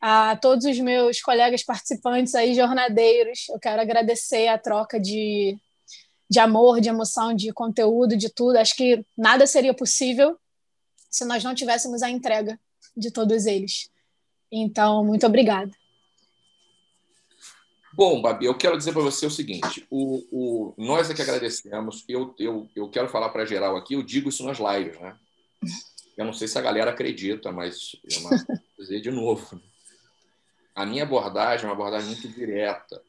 [0.00, 5.56] A todos os meus colegas participantes aí, jornadeiros, eu quero agradecer a troca de,
[6.28, 8.56] de amor, de emoção, de conteúdo, de tudo.
[8.56, 10.38] Acho que nada seria possível
[11.10, 12.58] se nós não tivéssemos a entrega
[12.96, 13.90] de todos eles.
[14.50, 15.70] Então, muito obrigada.
[17.92, 22.04] Bom, Babi, eu quero dizer para você o seguinte: o, o, nós é que agradecemos.
[22.06, 25.16] Eu, eu, eu quero falar para geral aqui, eu digo isso nas lives, né?
[26.16, 28.30] Eu não sei se a galera acredita, mas eu vou
[28.78, 29.60] dizer de novo.
[30.74, 33.02] A minha abordagem é uma abordagem muito direta.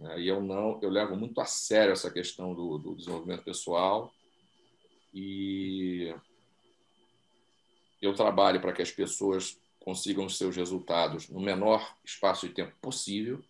[0.00, 0.20] Né?
[0.20, 4.12] E eu não, eu levo muito a sério essa questão do, do desenvolvimento pessoal
[5.12, 6.14] e
[8.00, 12.74] eu trabalho para que as pessoas consigam os seus resultados no menor espaço de tempo
[12.80, 13.42] possível.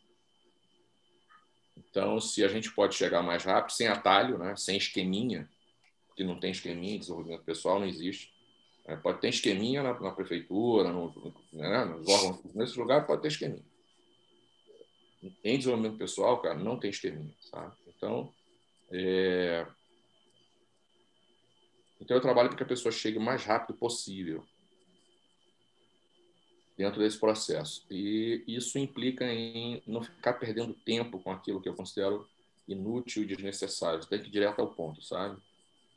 [1.76, 4.56] Então, se a gente pode chegar mais rápido, sem atalho, né?
[4.56, 5.48] sem esqueminha,
[6.08, 8.32] porque não tem esqueminha, desenvolvimento pessoal não existe.
[8.86, 13.28] É, pode ter esqueminha na, na prefeitura, no, né, nos órgãos, nesses lugares pode ter
[13.28, 13.69] esqueminha.
[15.44, 17.74] Em desenvolvimento pessoal, cara, não tem esqueminha, sabe?
[17.88, 18.32] Então,
[18.90, 19.66] é...
[22.00, 24.44] então eu trabalho para que a pessoa chegue o mais rápido possível
[26.76, 27.84] dentro desse processo.
[27.90, 32.26] E isso implica em não ficar perdendo tempo com aquilo que eu considero
[32.66, 34.06] inútil e desnecessário.
[34.06, 35.38] Tem que ir direto ao ponto, sabe?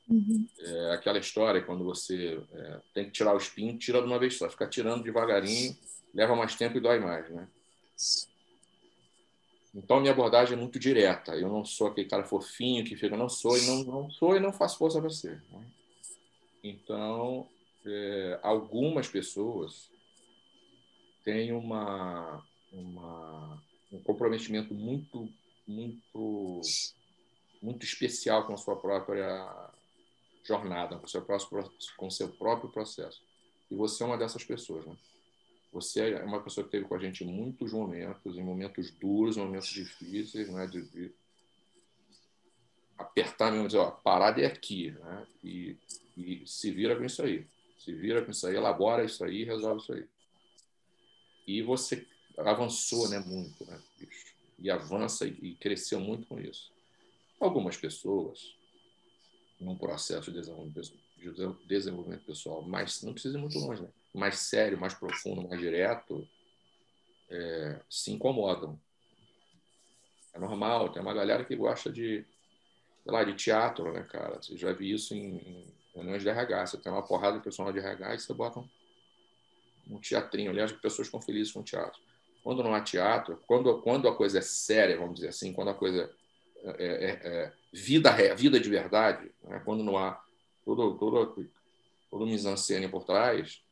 [0.09, 0.45] Uhum.
[0.59, 4.35] É aquela história quando você é, tem que tirar o espinho, tira de uma vez
[4.35, 4.49] só.
[4.49, 5.77] Ficar tirando devagarinho
[6.13, 7.47] leva mais tempo e dói mais, né?
[9.73, 11.35] Então, minha abordagem é muito direta.
[11.35, 14.39] Eu não sou aquele cara fofinho que fica, não sou e não, não sou e
[14.39, 15.43] não faço força para ser.
[15.51, 15.65] Né?
[16.63, 17.47] Então,
[17.83, 19.89] é, algumas pessoas
[21.23, 25.27] têm uma, uma, um comprometimento muito,
[25.67, 26.61] muito,
[27.61, 29.71] muito especial com a sua própria
[30.43, 31.25] jornada, com o seu,
[31.97, 33.21] com seu próprio processo.
[33.71, 34.95] E você é uma dessas pessoas, né?
[35.73, 39.69] Você é uma pessoa que teve com a gente muitos momentos, em momentos duros, momentos
[39.69, 40.67] difíceis, né?
[40.67, 41.11] De, de
[42.95, 45.27] apertar mesmo, dizer, ó, parada é aqui, né?
[45.43, 45.75] E,
[46.15, 47.47] e se vira com isso aí.
[47.79, 50.07] Se vira com isso aí, elabora isso aí, resolve isso aí.
[51.47, 52.07] E você
[52.37, 54.33] avançou, né, muito, né, bicho?
[54.59, 56.71] E avança e cresceu muito com isso.
[57.39, 58.55] Algumas pessoas,
[59.59, 60.39] num processo de
[61.67, 63.89] desenvolvimento pessoal, mas não precisa ir muito longe, né?
[64.13, 66.27] Mais sério, mais profundo, mais direto,
[67.29, 68.79] é, se incomodam.
[70.33, 72.25] É normal, tem uma galera que gosta de,
[73.05, 74.41] lá, de teatro, né, cara?
[74.41, 76.67] Você já viu isso em, em reuniões de RH.
[76.67, 78.69] Você tem uma porrada de pessoal de RH e você bota um,
[79.87, 80.51] um teatrinho.
[80.51, 82.01] Aliás, as pessoas ficam felizes com o teatro.
[82.43, 85.73] Quando não há teatro, quando, quando a coisa é séria, vamos dizer assim, quando a
[85.73, 86.11] coisa
[86.63, 89.61] é, é, é vida, vida de verdade, né?
[89.63, 90.21] quando não há
[90.65, 91.49] todo, todo,
[92.09, 93.63] todo mise-en-scène por trás,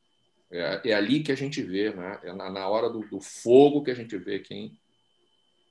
[0.51, 2.19] é, é, ali que a gente vê, né?
[2.23, 4.77] é na, na hora do, do, fogo que a gente vê quem,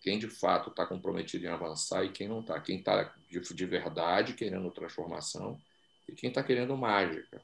[0.01, 2.59] quem de fato está comprometido em avançar e quem não está.
[2.59, 5.61] Quem está de, de, verdade querendo transformação
[6.09, 7.43] e quem está querendo mágica.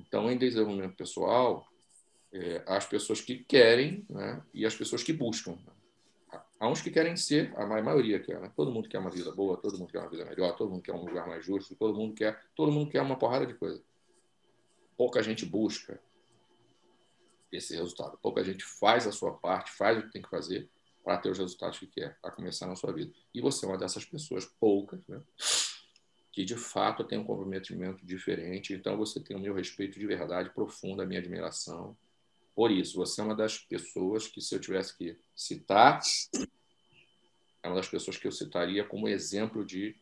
[0.00, 1.68] Então, em desenvolvimento pessoal,
[2.32, 4.42] é, as pessoas que querem né?
[4.54, 5.58] e as pessoas que buscam.
[6.58, 8.50] Há uns que querem ser, a maioria quer, né?
[8.56, 10.94] todo mundo quer uma vida boa, todo mundo quer uma vida melhor, todo mundo quer
[10.94, 13.82] um lugar mais justo, todo mundo quer, todo mundo quer uma porrada de coisa
[14.96, 16.00] pouca gente busca
[17.50, 18.18] esse resultado.
[18.18, 20.68] Pouca gente faz a sua parte, faz o que tem que fazer
[21.04, 23.12] para ter os resultados que quer, para começar na sua vida.
[23.34, 25.20] E você é uma dessas pessoas, poucas, né?
[26.32, 28.72] que de fato tem um comprometimento diferente.
[28.72, 31.96] Então você tem o meu respeito de verdade profunda, a minha admiração.
[32.54, 36.00] Por isso, você é uma das pessoas que, se eu tivesse que citar,
[37.62, 39.94] é uma das pessoas que eu citaria como exemplo de,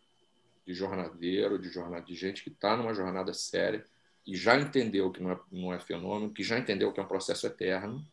[0.66, 3.84] de jornadeiro, de, jornada, de gente que está numa jornada séria
[4.31, 7.09] que já entendeu que não é, não é fenômeno, que já entendeu que é um
[7.09, 8.07] processo eterno,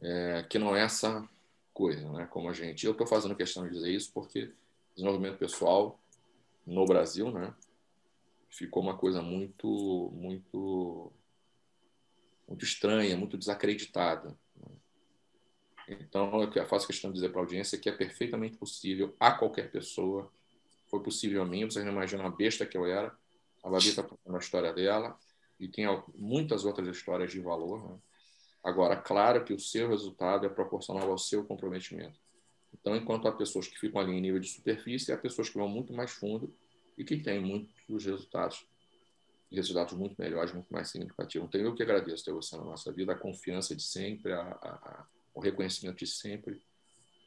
[0.00, 1.28] é, que não é essa
[1.72, 2.26] coisa, né?
[2.26, 2.84] Como a gente.
[2.84, 4.52] Eu estou fazendo questão de dizer isso porque
[4.96, 5.96] desenvolvimento pessoal
[6.66, 7.54] no Brasil, né?
[8.50, 11.12] Ficou uma coisa muito, muito,
[12.48, 14.36] muito estranha, muito desacreditada.
[14.56, 14.74] Né?
[16.00, 19.70] Então, eu faço questão de dizer para a audiência que é perfeitamente possível a qualquer
[19.70, 20.28] pessoa.
[20.88, 23.21] Foi possível a mim, vocês não imaginam a besta que eu era
[23.62, 25.16] a Babi está contando a história dela
[25.58, 25.86] e tem
[26.16, 27.88] muitas outras histórias de valor.
[27.88, 27.98] Né?
[28.64, 32.18] Agora, claro que o seu resultado é proporcional ao seu comprometimento.
[32.72, 35.68] Então, enquanto há pessoas que ficam ali em nível de superfície, há pessoas que vão
[35.68, 36.52] muito mais fundo
[36.96, 38.66] e que têm muitos resultados,
[39.50, 41.48] resultados muito melhores, muito mais significativos.
[41.48, 45.06] Então, eu que agradeço ter você na nossa vida, a confiança de sempre, a, a,
[45.34, 46.60] o reconhecimento de sempre.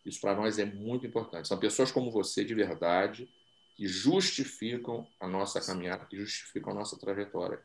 [0.06, 1.48] Isso para nós é muito importante.
[1.48, 3.30] São pessoas como você, de verdade,
[3.76, 7.62] que justificam a nossa caminhada, que justificam a nossa trajetória,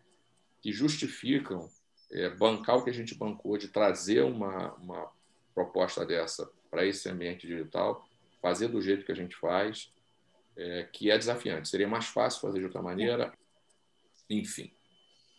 [0.61, 1.71] que justificam
[2.11, 5.13] é, bancar o que a gente bancou, de trazer uma, uma
[5.55, 8.09] proposta dessa para esse ambiente digital,
[8.43, 9.93] fazer do jeito que a gente faz,
[10.57, 11.69] é, que é desafiante.
[11.69, 13.33] Seria mais fácil fazer de outra maneira,
[14.29, 14.73] enfim.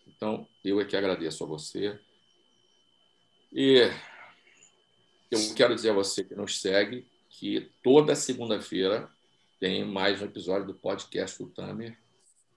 [0.08, 2.00] Então, eu é que agradeço a você.
[3.52, 3.92] E
[5.30, 9.10] eu quero dizer a você que nos segue que toda segunda-feira
[9.62, 11.96] tem mais um episódio do podcast do Tamer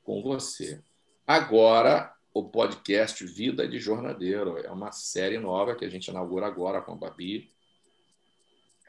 [0.02, 0.82] com você.
[1.26, 4.56] Agora, o podcast Vida de Jornadeiro.
[4.56, 7.52] É uma série nova que a gente inaugura agora com a Babi,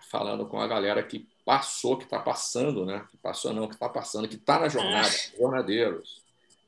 [0.10, 3.06] falando com a galera que passou, que está passando, né?
[3.12, 5.38] Que passou não, que está passando, que está na jornada, ah.
[5.38, 6.24] jornadeiros.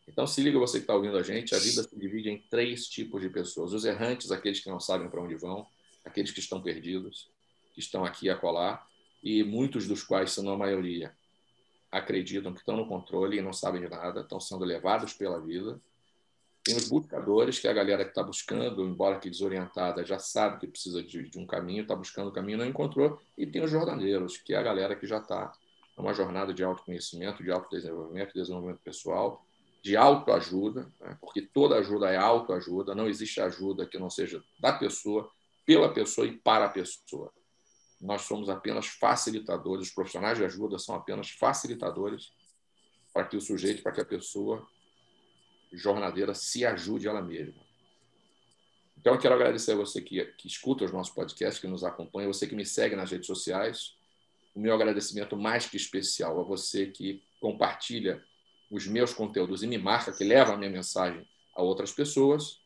[0.05, 2.89] Então, se liga você que está ouvindo a gente, a vida se divide em três
[2.89, 3.71] tipos de pessoas.
[3.71, 5.65] Os errantes, aqueles que não sabem para onde vão,
[6.03, 7.29] aqueles que estão perdidos,
[7.73, 8.85] que estão aqui a colar,
[9.23, 11.15] e muitos dos quais são a maioria
[11.97, 15.79] acreditam que estão no controle e não sabem de nada, estão sendo levados pela vida.
[16.63, 20.59] Tem os buscadores, que é a galera que está buscando, embora que desorientada, já sabe
[20.59, 23.19] que precisa de, de um caminho, está buscando o caminho, não encontrou.
[23.37, 25.51] E tem os jornadeiros, que é a galera que já está
[25.97, 29.45] numa jornada de autoconhecimento, de autodesenvolvimento, desenvolvimento pessoal,
[29.81, 31.17] de autoajuda, né?
[31.21, 35.29] porque toda ajuda é autoajuda, não existe ajuda que não seja da pessoa,
[35.65, 37.31] pela pessoa e para a pessoa
[37.99, 42.31] nós somos apenas facilitadores, os profissionais de ajuda são apenas facilitadores
[43.13, 44.67] para que o sujeito, para que a pessoa
[45.73, 47.65] jornadeira se ajude ela mesma.
[48.97, 52.27] Então, eu quero agradecer a você que, que escuta os nossos podcasts, que nos acompanha,
[52.27, 53.95] você que me segue nas redes sociais.
[54.55, 58.23] O meu agradecimento mais que especial a você que compartilha
[58.69, 62.59] os meus conteúdos e me marca, que leva a minha mensagem a outras pessoas.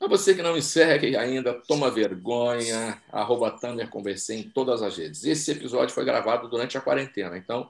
[0.00, 4.96] Para você que não me segue ainda, toma vergonha, arroba Thunder Conversei em todas as
[4.96, 5.24] redes.
[5.24, 7.68] Esse episódio foi gravado durante a quarentena, então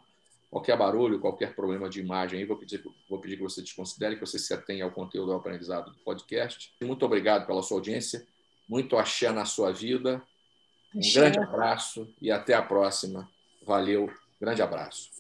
[0.49, 4.25] qualquer barulho, qualquer problema de imagem aí, vou pedir, vou pedir que você desconsidere, que
[4.25, 6.73] você se atenha ao conteúdo, ao aprendizado do podcast.
[6.81, 8.25] Muito obrigado pela sua audiência,
[8.69, 10.23] muito axé na sua vida.
[10.95, 13.29] Um grande abraço e até a próxima.
[13.61, 14.09] Valeu,
[14.41, 15.11] grande abraço.